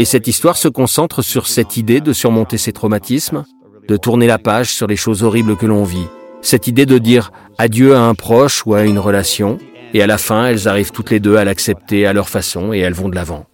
[0.00, 3.44] Et cette histoire se concentre sur cette idée de surmonter ses traumatismes,
[3.86, 6.06] de tourner la page sur les choses horribles que l'on vit.
[6.40, 9.58] Cette idée de dire adieu à un proche ou à une relation,
[9.92, 12.78] et à la fin, elles arrivent toutes les deux à l'accepter à leur façon et
[12.78, 13.44] elles vont de l'avant.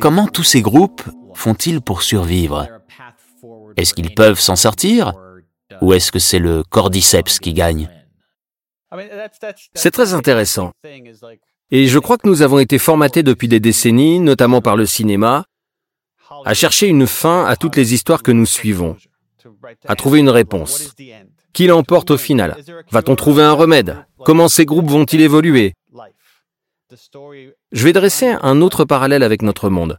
[0.00, 1.02] Comment tous ces groupes
[1.34, 2.68] font-ils pour survivre
[3.76, 5.12] Est-ce qu'ils peuvent s'en sortir
[5.80, 7.88] Ou est-ce que c'est le cordyceps qui gagne
[9.74, 10.72] C'est très intéressant.
[11.70, 15.44] Et je crois que nous avons été formatés depuis des décennies, notamment par le cinéma,
[16.44, 18.96] à chercher une fin à toutes les histoires que nous suivons,
[19.86, 20.94] à trouver une réponse.
[21.52, 22.56] Qui l'emporte au final?
[22.90, 24.06] Va-t-on trouver un remède?
[24.24, 25.74] Comment ces groupes vont-ils évoluer?
[27.72, 29.98] Je vais dresser un autre parallèle avec notre monde.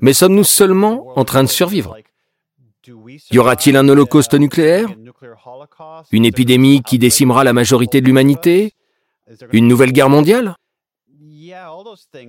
[0.00, 1.96] Mais sommes-nous seulement en train de survivre?
[2.86, 4.88] Y aura-t-il un holocauste nucléaire?
[6.12, 8.72] Une épidémie qui décimera la majorité de l'humanité?
[9.52, 10.56] Une nouvelle guerre mondiale?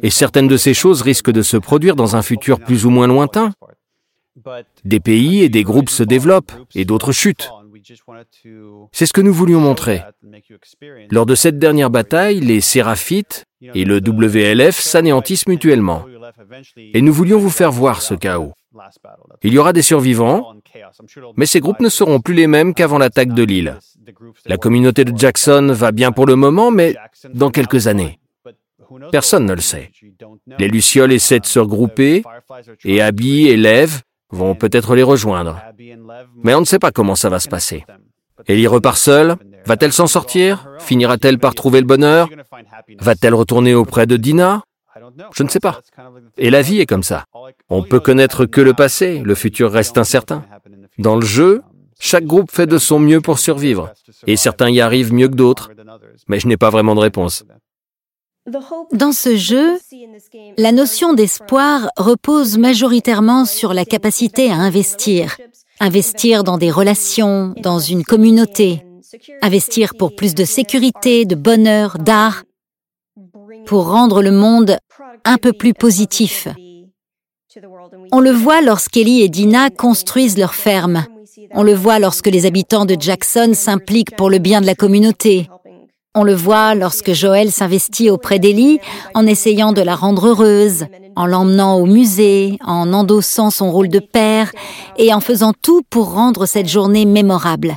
[0.02, 3.08] Et certaines de ces choses risquent de se produire dans un futur plus ou moins
[3.08, 3.52] lointain.
[4.84, 7.50] Des pays et des groupes se développent et d'autres chutent.
[8.92, 10.02] C'est ce que nous voulions montrer.
[11.12, 16.06] Lors de cette dernière bataille, les Séraphites et le WLF s'anéantissent mutuellement.
[16.78, 18.54] Et nous voulions vous faire voir ce chaos.
[19.44, 20.54] Il y aura des survivants,
[21.38, 23.80] mais ces groupes ne seront plus les mêmes qu'avant l'attaque de l'île.
[24.46, 26.96] La communauté de Jackson va bien pour le moment, mais
[27.34, 28.20] dans quelques années.
[29.12, 29.92] Personne ne le sait.
[30.60, 32.24] Les Lucioles essaient de se regrouper,
[32.84, 34.02] et Abby et Lev
[34.36, 35.62] vont peut-être les rejoindre.
[36.44, 37.86] Mais on ne sait pas comment ça va se passer.
[38.48, 39.38] Ellie repart seule.
[39.66, 40.68] Va-t-elle s'en sortir?
[40.80, 42.30] Finira-t-elle par trouver le bonheur?
[43.00, 44.64] Va-t-elle retourner auprès de Dina?
[45.34, 45.82] Je ne sais pas.
[46.38, 47.26] Et la vie est comme ça.
[47.70, 50.46] On peut connaître que le passé, le futur reste incertain.
[51.00, 51.64] Dans le jeu,
[52.00, 53.92] chaque groupe fait de son mieux pour survivre,
[54.28, 55.72] et certains y arrivent mieux que d'autres,
[56.28, 57.46] mais je n'ai pas vraiment de réponse.
[58.94, 59.80] Dans ce jeu,
[60.58, 65.38] la notion d'espoir repose majoritairement sur la capacité à investir.
[65.80, 68.86] Investir dans des relations, dans une communauté.
[69.42, 72.44] Investir pour plus de sécurité, de bonheur, d'art.
[73.66, 74.78] Pour rendre le monde
[75.24, 76.48] un peu plus positif.
[78.12, 81.06] On le voit lorsqu'Ellie et Dina construisent leur ferme.
[81.52, 85.48] On le voit lorsque les habitants de Jackson s'impliquent pour le bien de la communauté.
[86.18, 88.80] On le voit lorsque Joël s'investit auprès d'Ellie
[89.14, 90.86] en essayant de la rendre heureuse,
[91.18, 94.50] en l'emmenant au musée, en endossant son rôle de père
[94.98, 97.76] et en faisant tout pour rendre cette journée mémorable.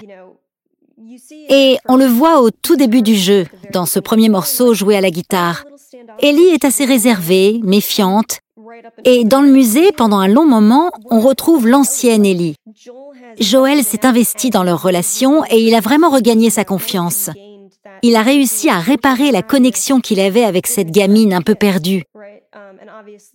[1.51, 5.01] Et on le voit au tout début du jeu, dans ce premier morceau joué à
[5.01, 5.65] la guitare.
[6.21, 8.39] Ellie est assez réservée, méfiante,
[9.05, 12.55] et dans le musée, pendant un long moment, on retrouve l'ancienne Ellie.
[13.41, 17.31] Joël s'est investi dans leur relation et il a vraiment regagné sa confiance
[18.03, 22.05] il a réussi à réparer la connexion qu'il avait avec cette gamine un peu perdue.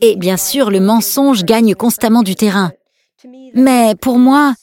[0.01, 2.71] Et bien sûr, le mensonge gagne constamment du terrain.
[3.53, 4.53] Mais pour moi,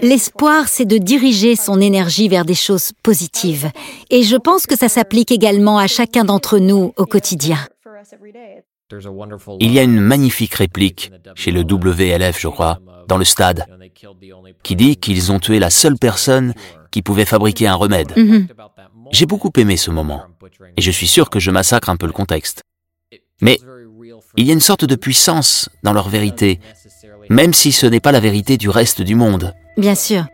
[0.00, 3.70] l'espoir, c'est de diriger son énergie vers des choses positives.
[4.10, 7.58] Et je pense que ça s'applique également à chacun d'entre nous au quotidien.
[9.60, 13.66] Il y a une magnifique réplique chez le WLF, je crois, dans le stade,
[14.62, 16.52] qui dit qu'ils ont tué la seule personne
[16.92, 18.12] qui pouvait fabriquer un remède.
[18.16, 18.46] Mhm.
[19.10, 20.22] J'ai beaucoup aimé ce moment,
[20.76, 22.62] et je suis sûr que je massacre un peu le contexte.
[23.40, 23.58] Mais
[24.36, 26.60] il y a une sorte de puissance dans leur vérité,
[27.28, 29.54] même si ce n'est pas la vérité du reste du monde.
[29.76, 30.26] Bien sûr.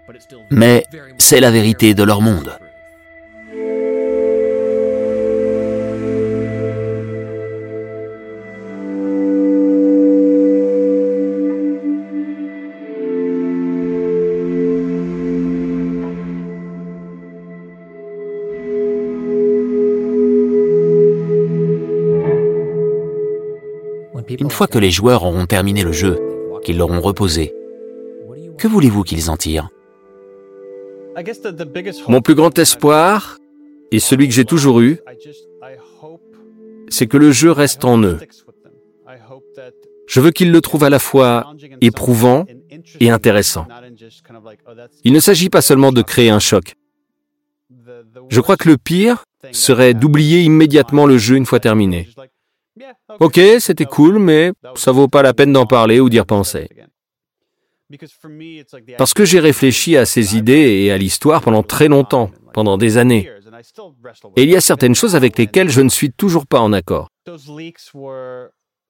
[0.50, 0.84] Mais
[1.16, 2.58] c'est la vérité de leur monde.
[24.58, 26.18] Fois que les joueurs auront terminé le jeu,
[26.64, 27.54] qu'ils l'auront reposé,
[28.58, 29.68] que voulez-vous qu'ils en tirent?
[32.08, 33.38] Mon plus grand espoir,
[33.92, 34.98] et celui que j'ai toujours eu,
[36.88, 38.18] c'est que le jeu reste en eux.
[40.08, 42.44] Je veux qu'ils le trouvent à la fois éprouvant
[42.98, 43.68] et intéressant.
[45.04, 46.74] Il ne s'agit pas seulement de créer un choc.
[48.28, 52.08] Je crois que le pire serait d'oublier immédiatement le jeu une fois terminé.
[53.20, 56.68] Ok, c'était cool, mais ça vaut pas la peine d'en parler ou d'y repenser.
[58.98, 62.98] Parce que j'ai réfléchi à ces idées et à l'histoire pendant très longtemps, pendant des
[62.98, 63.30] années.
[64.36, 67.08] Et il y a certaines choses avec lesquelles je ne suis toujours pas en accord.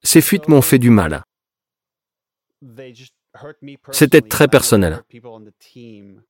[0.03, 1.23] Ces fuites m'ont fait du mal.
[3.93, 5.03] C'était très personnel.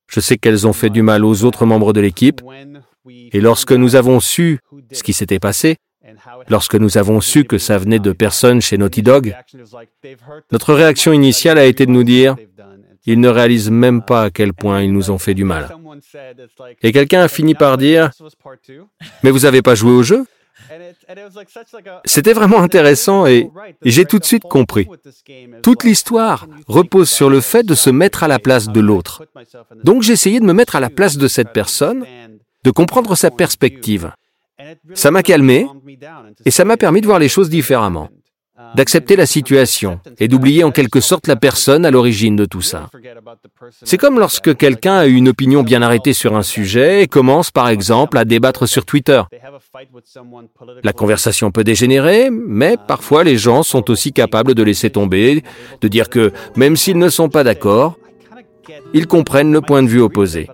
[0.09, 2.43] Je sais qu'elles ont fait du mal aux autres membres de l'équipe.
[3.09, 4.59] Et lorsque nous avons su
[4.93, 5.77] ce qui s'était passé,
[6.49, 9.37] Lorsque nous avons su que ça venait de personnes chez Naughty Dog,
[10.53, 12.37] notre réaction initiale a été de nous dire,
[13.07, 15.75] ils ne réalisent même pas à quel point ils nous ont fait du mal.
[16.83, 18.11] Et quelqu'un a fini par dire,
[19.23, 20.27] mais vous n'avez pas joué au jeu?
[22.05, 23.51] C'était vraiment intéressant et,
[23.83, 24.89] j'ai tout de suite compris.
[25.63, 29.25] Toute l'histoire repose sur le fait de se mettre à la place de l'autre.
[29.85, 32.05] Donc j'ai essayé de me mettre à la place de cette personne,
[32.65, 34.13] de comprendre sa perspective.
[34.95, 35.67] Ça m'a calmé
[36.45, 38.09] et ça m'a permis de voir les choses différemment,
[38.75, 42.91] d'accepter la situation et d'oublier en quelque sorte la personne à l'origine de tout ça.
[43.85, 47.69] C'est comme lorsque quelqu'un a une opinion bien arrêtée sur un sujet et commence par
[47.69, 49.23] exemple à débattre sur Twitter.
[50.83, 55.45] La conversation peut dégénérer, mais parfois les gens sont aussi capables de laisser tomber,
[55.81, 57.97] de dire que même s'ils ne sont pas d'accord,
[58.93, 60.49] ils comprennent le point de vue opposé.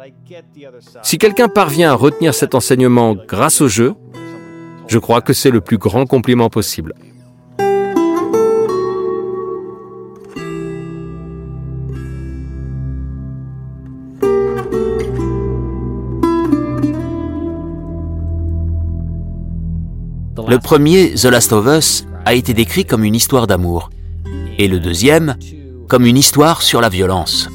[1.02, 3.94] Si quelqu'un parvient à retenir cet enseignement grâce au jeu,
[4.88, 6.94] je crois que c'est le plus grand compliment possible.
[20.46, 23.90] Le premier, The Last of Us, a été décrit comme une histoire d'amour,
[24.58, 25.36] et le deuxième
[25.88, 27.48] comme une histoire sur la violence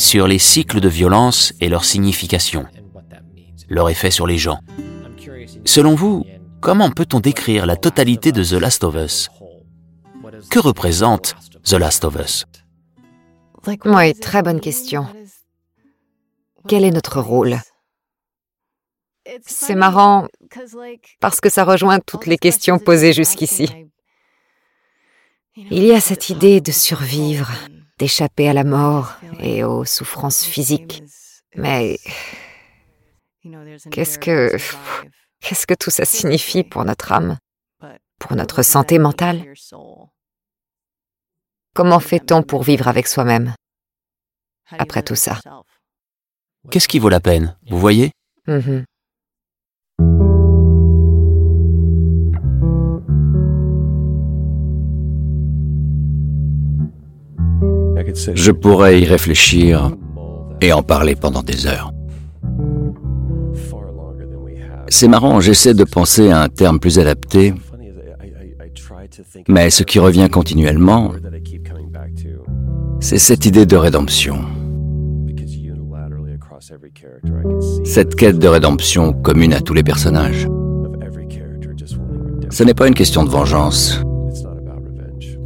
[0.00, 2.66] sur les cycles de violence et leur signification,
[3.68, 4.60] leur effet sur les gens.
[5.66, 6.24] Selon vous,
[6.60, 9.28] comment peut-on décrire la totalité de The Last of Us?
[10.50, 12.46] Que représente The Last of Us?
[13.84, 15.06] Oui, très bonne question.
[16.66, 17.58] Quel est notre rôle?
[19.44, 20.28] C'est marrant
[21.20, 23.68] parce que ça rejoint toutes les questions posées jusqu'ici.
[25.56, 27.50] Il y a cette idée de survivre,
[28.00, 31.04] d'échapper à la mort et aux souffrances physiques.
[31.54, 31.98] Mais
[33.90, 34.56] qu'est-ce que
[35.40, 37.36] qu'est-ce que tout ça signifie pour notre âme,
[38.18, 39.38] pour notre santé mentale?
[41.74, 43.54] Comment fait-on pour vivre avec soi-même
[44.78, 45.38] après tout ça?
[46.70, 48.12] Qu'est-ce qui vaut la peine, vous voyez?
[48.48, 48.84] Mm-hmm.
[58.34, 59.90] Je pourrais y réfléchir
[60.60, 61.92] et en parler pendant des heures.
[64.88, 67.54] C'est marrant, j'essaie de penser à un terme plus adapté,
[69.48, 71.12] mais ce qui revient continuellement,
[73.00, 74.44] c'est cette idée de rédemption.
[77.84, 80.48] Cette quête de rédemption commune à tous les personnages.
[82.50, 84.02] Ce n'est pas une question de vengeance.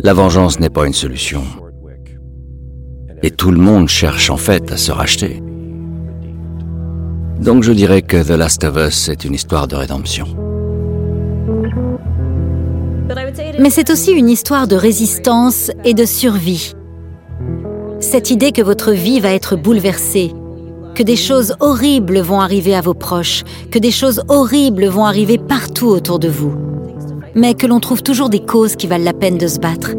[0.01, 1.43] La vengeance n'est pas une solution.
[3.25, 5.43] Et tout le monde cherche en fait à se racheter.
[7.41, 10.27] Donc je dirais que The Last of Us est une histoire de rédemption.
[13.59, 16.75] Mais c'est aussi une histoire de résistance et de survie.
[17.99, 20.31] Cette idée que votre vie va être bouleversée,
[20.95, 25.39] que des choses horribles vont arriver à vos proches, que des choses horribles vont arriver
[25.39, 26.53] partout autour de vous,
[27.35, 29.93] mais que l'on trouve toujours des causes qui valent la peine de se battre,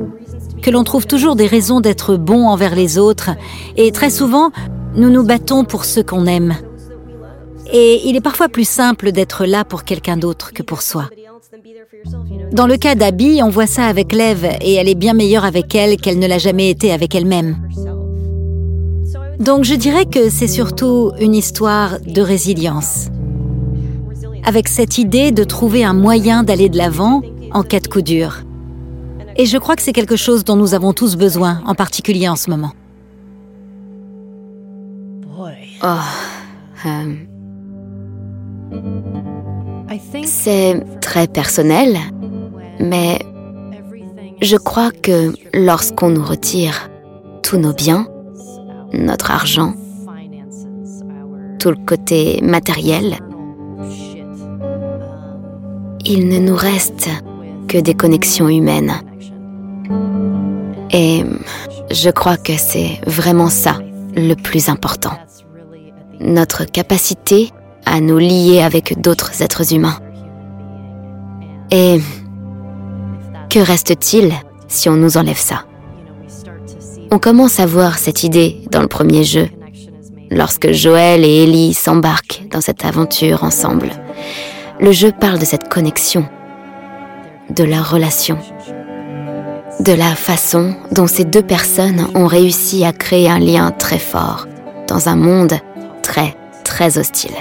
[0.65, 3.29] que l'on trouve toujours des raisons d'être bon envers les autres,
[3.77, 4.49] et très souvent,
[4.95, 6.55] nous nous battons pour ceux qu'on aime.
[7.71, 11.07] Et il est parfois plus simple d'être là pour quelqu'un d'autre que pour soi.
[12.51, 15.75] Dans le cas d'Abby, on voit ça avec Lev, et elle est bien meilleure avec
[15.75, 17.57] elle qu'elle ne l'a jamais été avec elle-même.
[19.39, 23.09] Donc je dirais que c'est surtout une histoire de résilience.
[24.43, 28.41] Avec cette idée de trouver un moyen d'aller de l'avant en cas de coup dur.
[29.37, 32.35] Et je crois que c'est quelque chose dont nous avons tous besoin, en particulier en
[32.37, 32.71] ce moment.
[35.83, 35.87] Oh,
[36.85, 37.13] euh,
[40.23, 41.97] c'est très personnel,
[42.79, 43.19] mais
[44.41, 46.89] je crois que lorsqu'on nous retire
[47.43, 48.07] tous nos biens,
[48.93, 49.73] notre argent,
[51.59, 53.17] tout le côté matériel,
[56.05, 57.09] il ne nous reste
[57.67, 58.93] que des connexions humaines.
[60.91, 61.23] Et
[61.91, 63.79] je crois que c'est vraiment ça
[64.15, 65.13] le plus important.
[66.19, 67.51] Notre capacité
[67.85, 69.99] à nous lier avec d'autres êtres humains.
[71.71, 71.99] Et
[73.49, 74.33] que reste-t-il
[74.67, 75.65] si on nous enlève ça?
[77.11, 79.49] On commence à voir cette idée dans le premier jeu,
[80.31, 83.89] lorsque Joël et Ellie s'embarquent dans cette aventure ensemble.
[84.79, 86.25] Le jeu parle de cette connexion,
[87.55, 88.37] de leur relation
[89.79, 94.47] de la façon dont ces deux personnes ont réussi à créer un lien très fort
[94.87, 95.53] dans un monde
[96.01, 97.35] très, très hostile.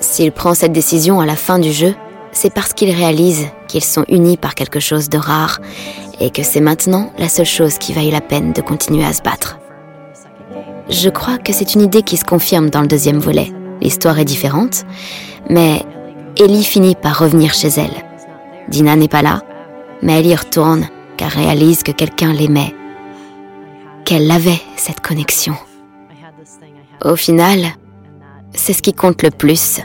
[0.00, 1.94] S'il prend cette décision à la fin du jeu,
[2.32, 5.60] c'est parce qu'il réalise qu'ils sont unis par quelque chose de rare
[6.20, 9.22] et que c'est maintenant la seule chose qui vaille la peine de continuer à se
[9.22, 9.58] battre.
[10.88, 13.52] Je crois que c'est une idée qui se confirme dans le deuxième volet.
[13.80, 14.84] L'histoire est différente,
[15.50, 15.82] mais
[16.38, 18.04] Ellie finit par revenir chez elle.
[18.68, 19.42] Dina n'est pas là,
[20.02, 22.74] mais elle y retourne car réalise que quelqu'un l'aimait,
[24.04, 25.54] qu'elle avait cette connexion.
[27.04, 27.60] Au final,
[28.52, 29.80] c'est ce qui compte le plus.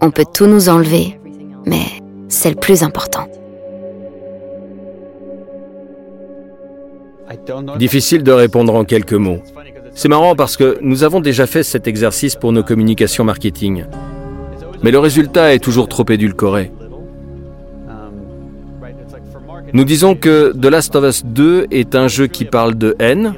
[0.00, 1.18] On peut tout nous enlever,
[1.66, 1.84] mais
[2.28, 3.26] c'est le plus important.
[7.78, 9.42] Difficile de répondre en quelques mots.
[9.94, 13.84] C'est marrant parce que nous avons déjà fait cet exercice pour nos communications marketing.
[14.82, 16.70] Mais le résultat est toujours trop édulcoré.
[19.72, 23.34] Nous disons que The Last of Us 2 est un jeu qui parle de haine,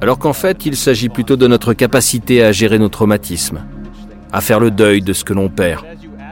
[0.00, 3.60] alors qu'en fait il s'agit plutôt de notre capacité à gérer nos traumatismes,
[4.32, 5.84] à faire le deuil de ce que l'on perd,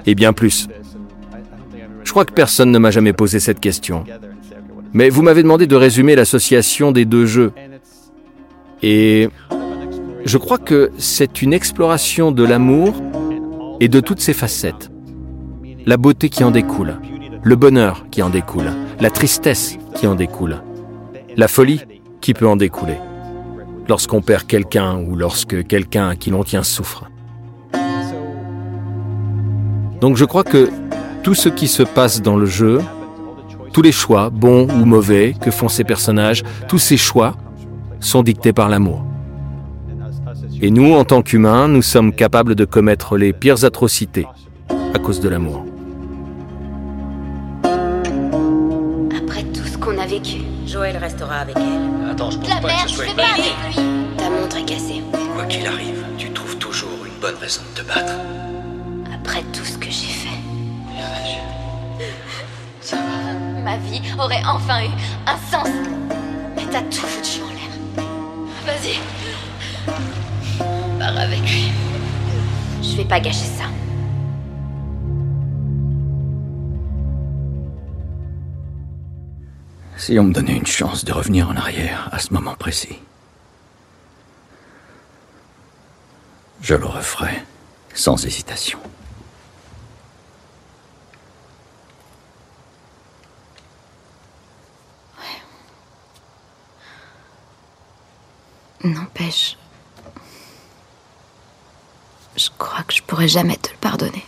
[0.07, 0.69] et bien plus.
[2.05, 4.05] Je crois que personne ne m'a jamais posé cette question.
[4.93, 7.53] Mais vous m'avez demandé de résumer l'association des deux jeux.
[8.83, 9.29] Et
[10.25, 12.95] je crois que c'est une exploration de l'amour
[13.81, 14.91] et de toutes ses facettes.
[15.85, 16.97] La beauté qui en découle,
[17.47, 20.63] le bonheur qui en découle, la tristesse qui en découle,
[21.37, 21.81] la folie
[22.21, 22.97] qui peut en découler,
[23.89, 27.09] lorsqu'on perd quelqu'un ou lorsque quelqu'un qui l'on tient souffre.
[30.01, 30.69] Donc je crois que
[31.23, 32.81] tout ce qui se passe dans le jeu,
[33.73, 37.37] tous les choix, bons ou mauvais, que font ces personnages, tous ces choix
[38.01, 39.05] sont dictés par l'amour.
[40.61, 44.27] Et nous, en tant qu'humains, nous sommes capables de commettre les pires atrocités
[44.95, 45.66] à cause de l'amour.
[50.67, 52.11] Joël restera avec elle.
[52.11, 54.17] Attends, je pense la pas merde, que ce soit je une bonne idée.
[54.17, 55.03] Ta montre est cassée.
[55.35, 58.15] Quoi qu'il arrive, tu trouves toujours une bonne raison de te battre.
[59.15, 60.29] Après tout ce que j'ai fait.
[63.63, 64.91] Ma vie aurait enfin eu
[65.27, 65.69] un sens.
[66.57, 68.07] Mais t'as tout foutu en l'air.
[68.65, 68.99] Vas-y.
[70.99, 71.73] Pars avec lui.
[72.83, 73.65] Je vais pas gâcher ça.
[79.97, 82.99] Si on me donnait une chance de revenir en arrière à ce moment précis,
[86.61, 87.43] je le referais
[87.95, 88.79] sans hésitation.
[98.85, 99.57] N'empêche.
[102.37, 104.26] Je crois que je pourrais jamais te le pardonner.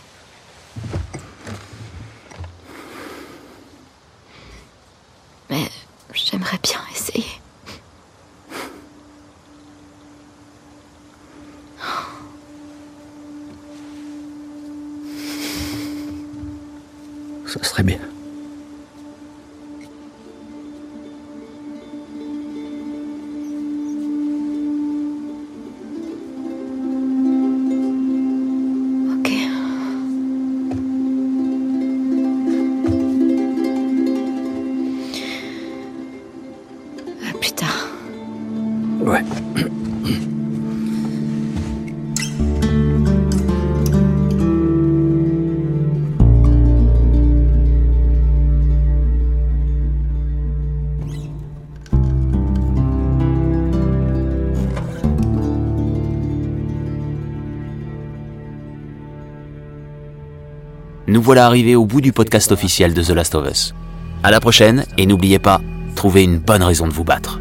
[61.29, 63.75] Voilà arrivés au bout du podcast officiel de The Last of Us.
[64.23, 65.61] À la prochaine, et n'oubliez pas,
[65.93, 67.39] trouvez une bonne raison de vous battre.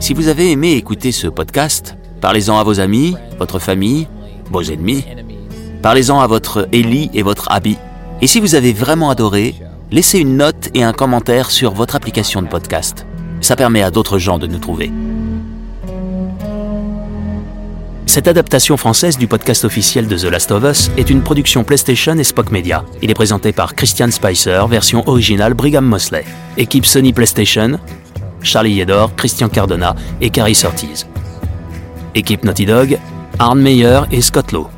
[0.00, 4.08] Si vous avez aimé écouter ce podcast, parlez-en à vos amis, votre famille,
[4.50, 5.04] vos ennemis.
[5.80, 7.78] Parlez-en à votre Ellie et votre Abby.
[8.20, 9.54] Et si vous avez vraiment adoré,
[9.92, 13.06] laissez une note et un commentaire sur votre application de podcast.
[13.40, 14.90] Ça permet à d'autres gens de nous trouver.
[18.14, 22.16] Cette adaptation française du podcast officiel de The Last of Us est une production PlayStation
[22.16, 22.84] et Spock Media.
[23.02, 26.24] Il est présenté par Christian Spicer, version originale Brigham Mosley.
[26.56, 27.76] Équipe Sony PlayStation,
[28.40, 31.08] Charlie Yedor, Christian Cardona et Carrie Ortiz.
[32.14, 33.00] Équipe Naughty Dog,
[33.40, 34.70] Arne Meyer et Scott Lowe.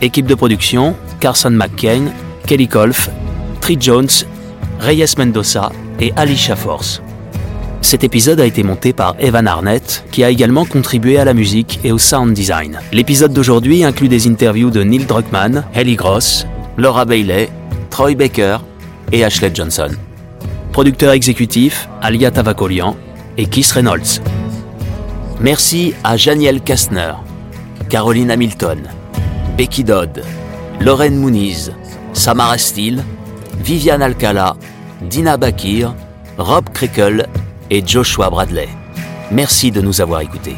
[0.00, 2.06] Équipe de production, Carson McCain,
[2.46, 3.10] Kelly Kolf,
[3.60, 4.08] Tree Jones,
[4.80, 5.70] Reyes Mendoza
[6.00, 7.02] et Alicia Force.
[7.80, 11.80] Cet épisode a été monté par Evan Arnett, qui a également contribué à la musique
[11.84, 12.80] et au sound design.
[12.92, 17.48] L'épisode d'aujourd'hui inclut des interviews de Neil Druckmann, Ellie Gross, Laura Bailey,
[17.90, 18.58] Troy Baker
[19.12, 19.90] et Ashley Johnson.
[20.72, 22.96] Producteur exécutif, Alia Tavakolian
[23.36, 24.20] et Keith Reynolds.
[25.40, 27.12] Merci à Janiel Kastner,
[27.88, 28.80] Caroline Hamilton,
[29.56, 30.22] Becky Dodd,
[30.80, 31.72] Lorraine Mouniz,
[32.12, 33.02] Samara Steele,
[33.60, 34.56] Viviane Alcala,
[35.00, 35.94] Dina Bakir,
[36.38, 37.26] Rob Crickle
[37.70, 38.68] et Joshua Bradley.
[39.30, 40.56] Merci de nous avoir écoutés.